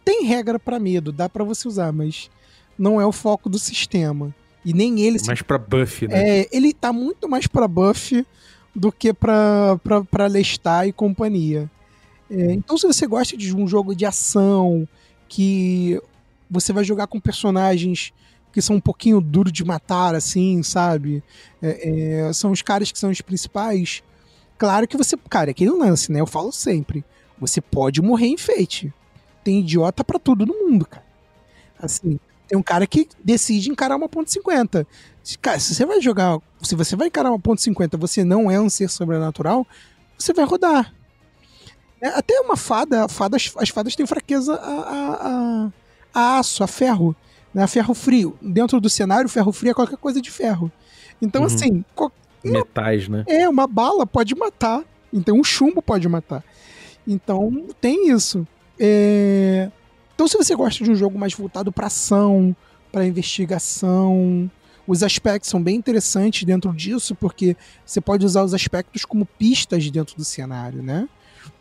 [0.08, 2.30] Tem regra pra medo, dá pra você usar, mas
[2.80, 4.34] não é o foco do sistema.
[4.64, 6.40] E nem ele se Mais pra buff, né?
[6.44, 8.26] é, ele tá muito mais pra buff
[8.74, 11.70] do que pra, pra, pra Lestat e companhia.
[12.32, 14.88] É, então, se você gosta de um jogo de ação,
[15.28, 16.02] que
[16.50, 18.14] você vai jogar com personagens
[18.54, 21.22] que são um pouquinho duro de matar, assim, sabe?
[21.62, 24.02] É, é, são os caras que são os principais.
[24.58, 25.18] Claro que você.
[25.30, 26.22] Cara, é aquele lance, né?
[26.22, 27.04] Eu falo sempre.
[27.38, 28.94] Você pode morrer em Fate.
[29.48, 31.06] Tem idiota pra tudo no mundo, cara.
[31.82, 32.20] Assim,
[32.50, 34.86] tem um cara que decide encarar uma ponto .50.
[35.24, 38.52] Se- Cara, se você vai jogar, se você vai encarar uma ponto .50, você não
[38.52, 39.66] é um ser sobrenatural,
[40.18, 40.94] você vai rodar.
[42.02, 45.72] É, até uma fada, as fadas têm fraqueza a, a,
[46.14, 47.16] a- aço, a ferro,
[47.54, 47.64] né?
[47.64, 48.38] a ferro frio.
[48.42, 50.70] Dentro do cenário, ferro frio é qualquer coisa de ferro.
[51.22, 51.48] Então, Uhum.
[51.48, 52.12] assim, qual-
[52.44, 53.24] Metais, né?
[53.28, 54.84] é, uma bala pode matar.
[55.14, 56.44] Então, um chumbo pode matar.
[57.08, 58.46] Então, tem isso.
[58.80, 59.72] É,
[60.16, 62.56] Então, se você gosta de um jogo mais voltado para ação,
[62.92, 64.50] para investigação,
[64.88, 67.56] os aspectos são bem interessantes dentro disso, porque
[67.86, 71.08] você pode usar os aspectos como pistas dentro do cenário, né?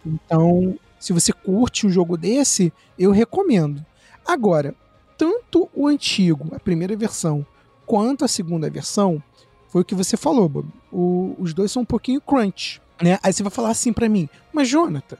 [0.05, 3.85] Então, se você curte um jogo desse, eu recomendo.
[4.27, 4.75] Agora,
[5.19, 7.45] tanto o antigo, a primeira versão,
[7.85, 9.23] quanto a segunda versão,
[9.69, 10.69] foi o que você falou, Bob.
[10.91, 13.19] O- os dois são um pouquinho crunch, né?
[13.23, 15.19] Aí você vai falar assim pra mim, mas Jonathan,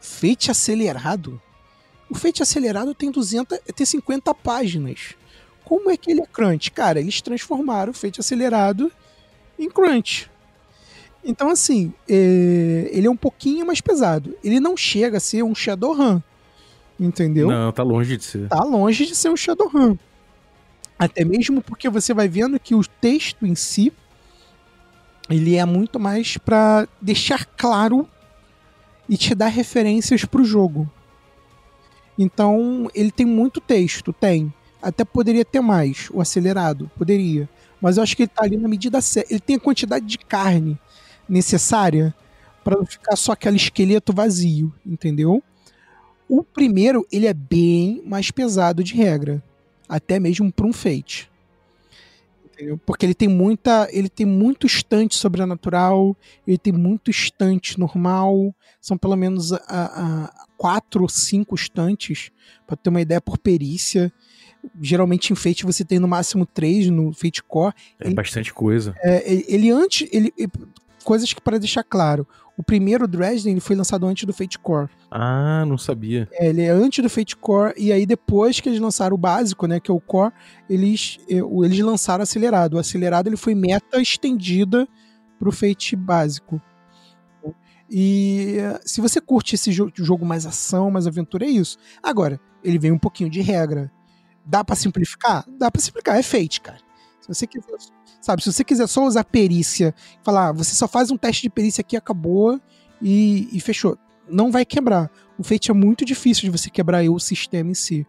[0.00, 1.40] Fate acelerado?
[2.08, 5.14] O Fate acelerado tem 200, tem 50 páginas.
[5.64, 6.70] Como é que ele é crunch?
[6.72, 8.90] Cara, eles transformaram o Fate acelerado
[9.58, 10.28] em crunch.
[11.24, 14.36] Então, assim, é, ele é um pouquinho mais pesado.
[14.42, 16.20] Ele não chega a ser um Shadowrun,
[16.98, 17.48] entendeu?
[17.48, 18.48] Não, tá longe de ser.
[18.48, 19.96] tá longe de ser um Shadowrun.
[20.98, 23.92] Até mesmo porque você vai vendo que o texto em si
[25.28, 28.08] ele é muito mais pra deixar claro
[29.10, 30.88] e te dar referências pro jogo.
[32.16, 34.54] Então, ele tem muito texto, tem.
[34.80, 37.48] Até poderia ter mais, o acelerado, poderia.
[37.80, 39.32] Mas eu acho que ele tá ali na medida certa.
[39.32, 40.78] Ele tem a quantidade de carne
[41.28, 42.14] necessária
[42.62, 45.42] para não ficar só aquele esqueleto vazio, entendeu?
[46.28, 49.42] O primeiro, ele é bem mais pesado de regra,
[49.88, 51.29] até mesmo para um fate.
[52.60, 52.78] Entendeu?
[52.84, 58.98] Porque ele tem muita, ele tem muito estante sobrenatural, ele tem muito estante normal, são
[58.98, 62.30] pelo menos a, a quatro ou cinco estantes,
[62.66, 64.12] para ter uma ideia por perícia.
[64.80, 67.74] Geralmente em Fate você tem no máximo três no Fate Core.
[67.98, 68.94] É Ele- bastante coisa.
[69.02, 70.06] é, ele, ele antes.
[70.12, 70.30] Ele,
[71.02, 72.26] coisas que para deixar claro.
[72.60, 74.90] O primeiro Dresden ele foi lançado antes do Fate Core.
[75.10, 76.28] Ah, não sabia.
[76.32, 79.66] É, ele é antes do Fate Core, e aí depois que eles lançaram o básico,
[79.66, 80.30] né, que é o Core,
[80.68, 82.74] eles, o- eles lançaram o acelerado.
[82.74, 84.86] O acelerado ele foi meta estendida
[85.38, 86.60] pro Fate básico.
[87.90, 91.78] E se você curte esse jo- jogo mais ação, mais aventura, é isso.
[92.02, 93.90] Agora, ele vem um pouquinho de regra.
[94.44, 95.46] Dá pra simplificar?
[95.58, 96.78] Dá pra simplificar, é Fate, cara.
[97.20, 97.74] Se você quiser,
[98.20, 101.50] sabe, se você quiser só usar perícia, falar, ah, você só faz um teste de
[101.50, 102.60] perícia aqui, acabou
[103.00, 103.96] e, e fechou.
[104.28, 105.10] Não vai quebrar.
[105.38, 108.06] O Fate é muito difícil de você quebrar o sistema em si.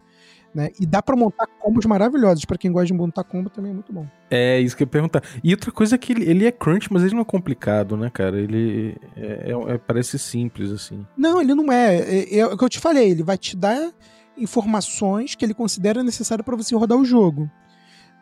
[0.54, 0.68] Né?
[0.78, 2.44] E dá pra montar combos maravilhosos.
[2.44, 4.06] Pra quem gosta de montar combo também é muito bom.
[4.30, 5.22] É isso que eu ia perguntar.
[5.42, 8.10] E outra coisa é que ele, ele é crunch, mas ele não é complicado, né,
[8.10, 8.38] cara?
[8.38, 11.06] Ele é- é- é- parece simples, assim.
[11.16, 11.96] Não, ele não é.
[11.96, 13.92] É, é o que eu te falei, ele vai te dar
[14.36, 17.50] informações que ele considera necessárias para você rodar o jogo.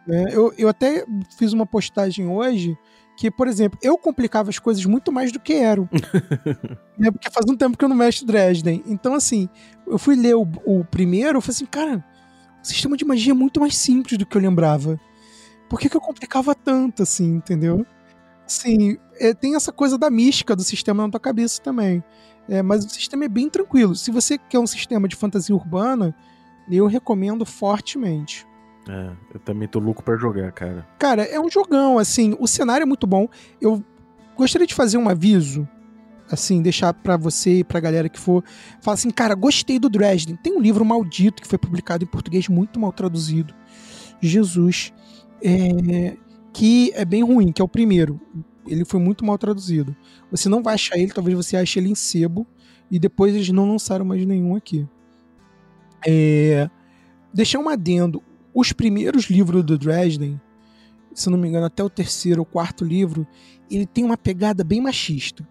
[0.06, 0.26] Né?
[0.32, 1.04] eu, eu até
[1.36, 2.76] fiz uma postagem hoje
[3.16, 5.86] que, por exemplo, eu complicava as coisas muito mais do que eram.
[6.98, 7.10] né?
[7.10, 8.82] Porque faz um tempo que eu não mexo Dresden.
[8.86, 9.46] Então, assim,
[9.86, 12.02] eu fui ler o, o primeiro, eu falei assim, cara,
[12.62, 14.98] o sistema de magia é muito mais simples do que eu lembrava.
[15.68, 17.84] Por que, que eu complicava tanto, assim, entendeu?
[18.46, 22.02] Assim, é, tem essa coisa da mística do sistema na tua cabeça também.
[22.48, 23.94] É, mas o sistema é bem tranquilo.
[23.94, 26.14] Se você quer um sistema de fantasia urbana,
[26.70, 28.46] eu recomendo fortemente.
[28.88, 30.86] É, eu também tô louco pra jogar, cara.
[30.98, 33.28] Cara, é um jogão, assim, o cenário é muito bom.
[33.60, 33.84] Eu
[34.36, 35.68] gostaria de fazer um aviso,
[36.30, 38.42] assim, deixar pra você e pra galera que for,
[38.80, 40.36] falar assim, cara, gostei do Dresden.
[40.36, 43.54] Tem um livro maldito que foi publicado em português muito mal traduzido.
[44.20, 44.92] Jesus.
[45.42, 46.16] É,
[46.52, 48.20] que é bem ruim, que é o primeiro.
[48.66, 49.96] Ele foi muito mal traduzido.
[50.30, 52.46] Você não vai achar ele, talvez você ache ele em sebo.
[52.90, 54.86] E depois eles não lançaram mais nenhum aqui.
[56.06, 56.68] É,
[57.32, 58.22] deixar um adendo.
[58.54, 60.40] Os primeiros livros do Dresden,
[61.14, 63.26] se não me engano, até o terceiro ou quarto livro,
[63.70, 65.46] ele tem uma pegada bem machista.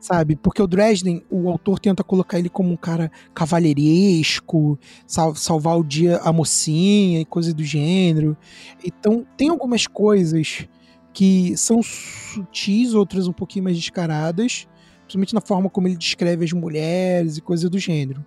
[0.00, 0.34] Sabe?
[0.34, 5.84] Porque o Dresden, o autor tenta colocar ele como um cara cavalheiresco, sal- salvar o
[5.84, 8.36] dia a mocinha e coisa do gênero.
[8.84, 10.66] Então, tem algumas coisas
[11.12, 14.66] que são sutis, outras um pouquinho mais descaradas,
[15.02, 18.24] principalmente na forma como ele descreve as mulheres e coisa do gênero.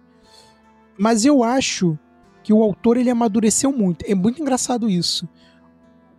[0.97, 1.99] Mas eu acho
[2.45, 4.05] que o autor ele amadureceu muito.
[4.07, 5.27] É muito engraçado isso.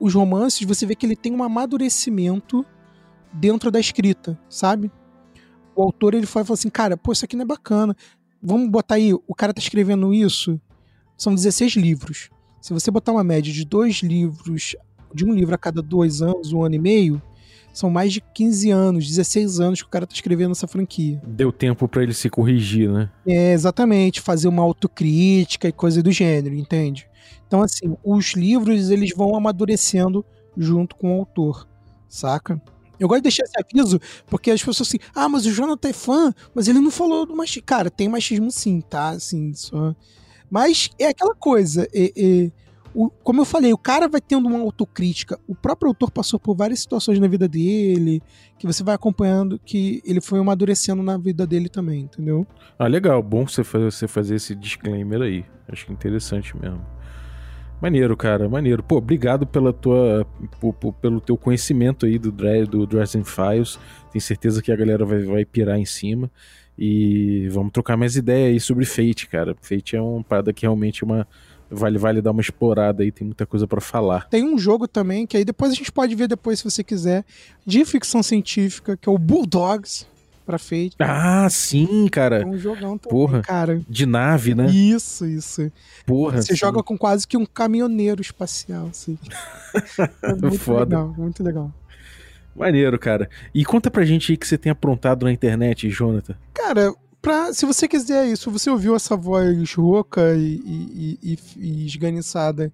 [0.01, 2.67] Os romances, você vê que ele tem um amadurecimento
[3.33, 4.91] dentro da escrita, sabe?
[5.73, 7.97] O autor ele fala assim, cara, pô, isso aqui não é bacana.
[8.43, 10.61] Vamos botar aí, o cara tá escrevendo isso,
[11.17, 12.29] são 16 livros.
[12.61, 14.75] Se você botar uma média de dois livros,
[15.15, 17.23] de um livro a cada dois anos, um ano e meio,
[17.77, 21.21] são mais de 15 anos, 16 anos que o cara tá escrevendo essa franquia.
[21.27, 23.11] Deu tempo pra ele se corrigir, né?
[23.27, 27.07] É, exatamente, fazer uma autocrítica e coisa do gênero, entende?
[27.47, 30.25] Então, assim, os livros eles vão amadurecendo
[30.57, 31.69] junto com o autor,
[32.09, 32.59] saca?
[32.99, 35.93] Eu gosto de deixar esse aviso, porque as pessoas assim, ah, mas o Jonathan é
[35.93, 37.65] fã, mas ele não falou do machismo.
[37.67, 39.11] Cara, tem machismo sim, tá?
[39.11, 39.95] Assim, só...
[40.51, 42.51] Mas é aquela coisa, é- é,
[43.05, 45.39] o- como eu falei, o cara vai tendo uma autocrítica.
[45.47, 48.23] O próprio autor passou por várias situações na vida dele,
[48.59, 52.47] que você vai acompanhando, que ele foi amadurecendo na vida dele também, entendeu?
[52.79, 53.23] Ah, legal.
[53.23, 55.45] Bom você fa- você fazer esse disclaimer aí.
[55.69, 56.81] Acho que interessante mesmo.
[57.81, 58.83] Maneiro, cara, maneiro.
[58.83, 60.27] Pô, obrigado pela tua,
[60.61, 62.33] po- po- pelo teu conhecimento aí do,
[62.67, 63.79] do Dresden Files.
[64.11, 66.31] Tenho certeza que a galera vai, vai pirar em cima.
[66.79, 69.55] E vamos trocar mais ideia aí sobre Fate, cara.
[69.61, 71.27] Fate é uma parada que realmente é uma,
[71.71, 74.29] vale, vale dar uma explorada aí, tem muita coisa pra falar.
[74.29, 77.25] Tem um jogo também, que aí depois a gente pode ver depois, se você quiser,
[77.65, 80.07] de ficção científica, que é o Bulldogs,
[80.45, 80.93] pra Fate.
[81.01, 82.47] Ah, sim, É cara.
[82.47, 83.43] um jogão também, Porra.
[83.43, 83.81] cara.
[83.89, 84.67] De nave, né?
[84.71, 85.73] Isso, isso.
[86.07, 86.41] Porra.
[86.41, 86.57] Você sim.
[86.59, 89.19] joga com quase que um caminhoneiro espacial, assim.
[90.23, 90.81] É muito Foda.
[90.85, 91.73] legal, muito legal.
[92.55, 93.29] Maneiro, cara.
[93.55, 96.35] E conta pra gente aí que você tem aprontado na internet, Jonathan.
[96.55, 101.87] Cara, pra, se você quiser isso, você ouviu essa voz rouca e, e, e, e
[101.87, 102.73] esganiçada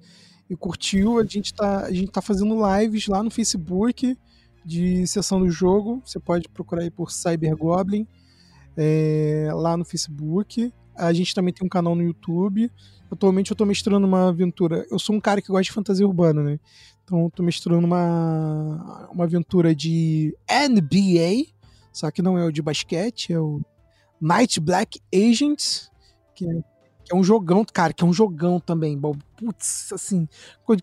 [0.48, 4.16] e curtiu, a gente tá, a gente tá fazendo lives lá no Facebook
[4.64, 6.02] de sessão do jogo.
[6.04, 8.06] Você pode procurar aí por Cyber Goblin
[8.76, 10.72] é, lá no Facebook.
[10.94, 12.70] A gente também tem um canal no YouTube.
[13.10, 14.86] Atualmente eu tô mestrando uma aventura.
[14.90, 16.60] Eu sou um cara que gosta de fantasia urbana, né?
[17.04, 21.52] Então eu tô mestrando uma, uma aventura de NBA,
[21.92, 23.60] só que não é o de basquete, é o
[24.22, 25.90] Night Black Agents,
[26.36, 26.54] que é,
[27.04, 28.96] que é um jogão, cara, que é um jogão também.
[28.96, 30.28] Bom, putz, assim,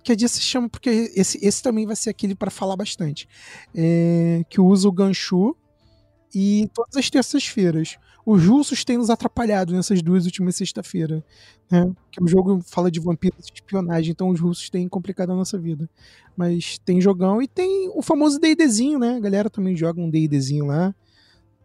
[0.03, 3.29] que dia se chama, porque esse, esse também vai ser aquele para falar bastante.
[3.73, 5.55] É, que usa o Ganchu
[6.35, 7.97] e todas as terças-feiras.
[8.25, 11.23] Os russos têm nos atrapalhado nessas duas últimas sexta-feiras.
[11.71, 11.89] Né?
[12.11, 15.57] Que o jogo fala de vampiros e espionagem, então os russos têm complicado a nossa
[15.57, 15.89] vida.
[16.35, 19.15] Mas tem jogão e tem o famoso D&Dzinho, né?
[19.15, 20.93] A galera também joga um D&Dzinho lá.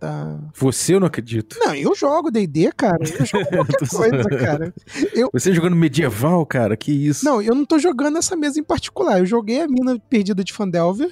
[0.05, 0.39] Tá...
[0.57, 1.57] Você eu não acredito.
[1.59, 2.99] Não, eu jogo D&D, cara.
[3.01, 4.75] Eu jogo qualquer coisa, cara.
[5.15, 5.31] Eu...
[5.33, 6.77] Você jogando medieval, cara?
[6.77, 7.25] Que isso?
[7.25, 9.21] Não, eu não tô jogando essa mesa em particular.
[9.21, 11.11] Eu joguei a mina perdida de Fandelver,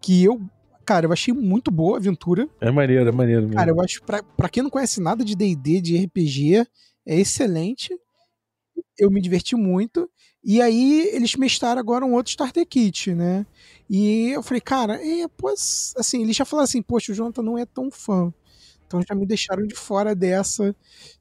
[0.00, 0.40] que eu
[0.86, 2.48] cara, eu achei muito boa a aventura.
[2.60, 3.56] É maneiro, é maneiro mesmo.
[3.56, 6.66] Cara, eu acho, pra, pra quem não conhece nada de D&D, de RPG,
[7.04, 7.92] é excelente.
[8.96, 10.08] Eu me diverti muito.
[10.42, 13.46] E aí, eles mestraram agora um outro Starter Kit, né?
[13.88, 17.58] E eu falei, cara, é, pois, assim, eles já falaram assim, poxa, o Jonathan não
[17.58, 18.32] é tão fã.
[18.86, 20.74] Então já me deixaram de fora dessa,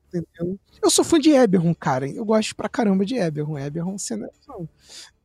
[0.07, 0.59] entendeu?
[0.81, 2.07] Eu sou fã de Eberron, cara.
[2.09, 3.59] Eu gosto pra caramba de Eberron.
[3.59, 4.27] Eberron, cena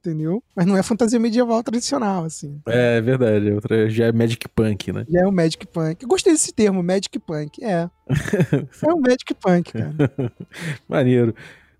[0.04, 0.44] entendeu?
[0.54, 2.60] Mas não é fantasia medieval tradicional, assim.
[2.68, 5.06] É, é verdade, outra já é Magic Punk, né?
[5.08, 6.02] Já é o Magic Punk.
[6.02, 7.88] Eu gostei desse termo, Magic Punk, é.
[8.86, 9.94] é o Magic Punk, cara.
[10.86, 11.34] Maneiro.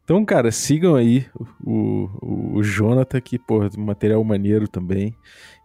[0.05, 1.27] Então, cara, sigam aí
[1.65, 5.17] o, o, o Jonathan, que, pô, material maneiro também.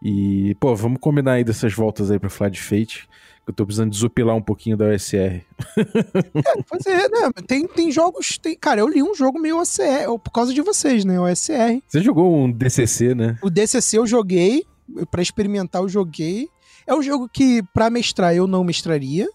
[0.02, 3.08] E, pô, vamos combinar aí dessas voltas aí pra falar de Fate.
[3.46, 5.16] Eu tô precisando desopilar um pouquinho da OSR.
[5.16, 5.44] É,
[6.70, 7.32] pois é, né?
[7.48, 8.38] Tem, tem jogos.
[8.38, 11.20] Tem, cara, eu li um jogo meio OSR, por causa de vocês, né?
[11.20, 11.82] OSR.
[11.86, 13.38] Você jogou um DCC, né?
[13.42, 14.64] O DCC eu joguei,
[15.12, 16.48] para experimentar eu joguei.
[16.88, 19.28] É um jogo que, para mestrar, eu não mestraria,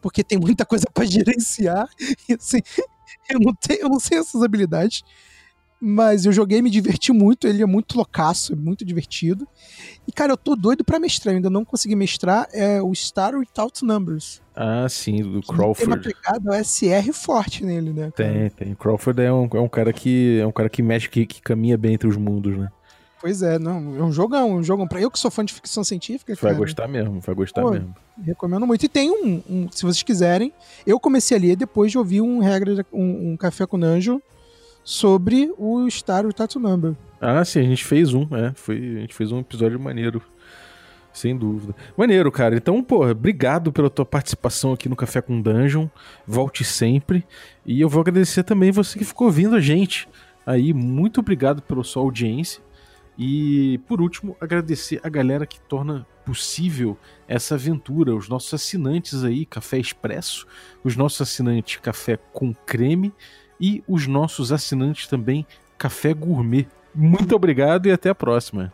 [0.00, 1.88] porque tem muita coisa para gerenciar.
[2.28, 2.60] E, assim,
[3.28, 5.02] eu não, tenho, eu não sei essas habilidades.
[5.78, 9.46] Mas eu joguei, me diverti muito, ele é muito loucaço, é muito divertido.
[10.08, 13.34] E, cara, eu tô doido pra mestrar, eu ainda não consegui mestrar, é o Star
[13.34, 14.40] Without Numbers.
[14.54, 15.78] Ah, sim, do Crawford.
[15.78, 18.10] Tem uma pegada SR forte nele, né?
[18.10, 18.32] Cara?
[18.32, 18.74] Tem, tem.
[18.74, 21.76] Crawford é um, é um cara que é um cara que mexe, que, que caminha
[21.76, 22.70] bem entre os mundos, né?
[23.20, 25.82] Pois é, não, é um jogão, um jogão pra eu que sou fã de ficção
[25.82, 26.34] científica.
[26.40, 27.94] Vai gostar mesmo, vai gostar Pô, mesmo.
[28.22, 28.84] Recomendo muito.
[28.84, 30.52] E tem um, um, se vocês quiserem,
[30.86, 34.20] eu comecei a ler depois de ouvir um regra, um, um café com Anjo
[34.84, 36.94] sobre o Star o Tattoo Number.
[37.20, 38.52] Ah, sim, a gente fez um, é.
[38.54, 40.22] Foi, a gente fez um episódio maneiro.
[41.12, 41.74] Sem dúvida.
[41.96, 42.54] Maneiro, cara.
[42.54, 45.88] Então, pô, obrigado pela tua participação aqui no Café com Dungeon.
[46.26, 47.24] Volte sempre.
[47.64, 50.06] E eu vou agradecer também você que ficou ouvindo a gente.
[50.44, 52.62] Aí, muito obrigado pela sua audiência.
[53.18, 59.46] E, por último, agradecer a galera que torna possível essa aventura, os nossos assinantes aí,
[59.46, 60.46] Café Expresso,
[60.84, 63.12] os nossos assinantes Café com Creme
[63.60, 65.46] e os nossos assinantes também
[65.78, 66.66] Café Gourmet.
[66.94, 68.72] Muito obrigado e até a próxima.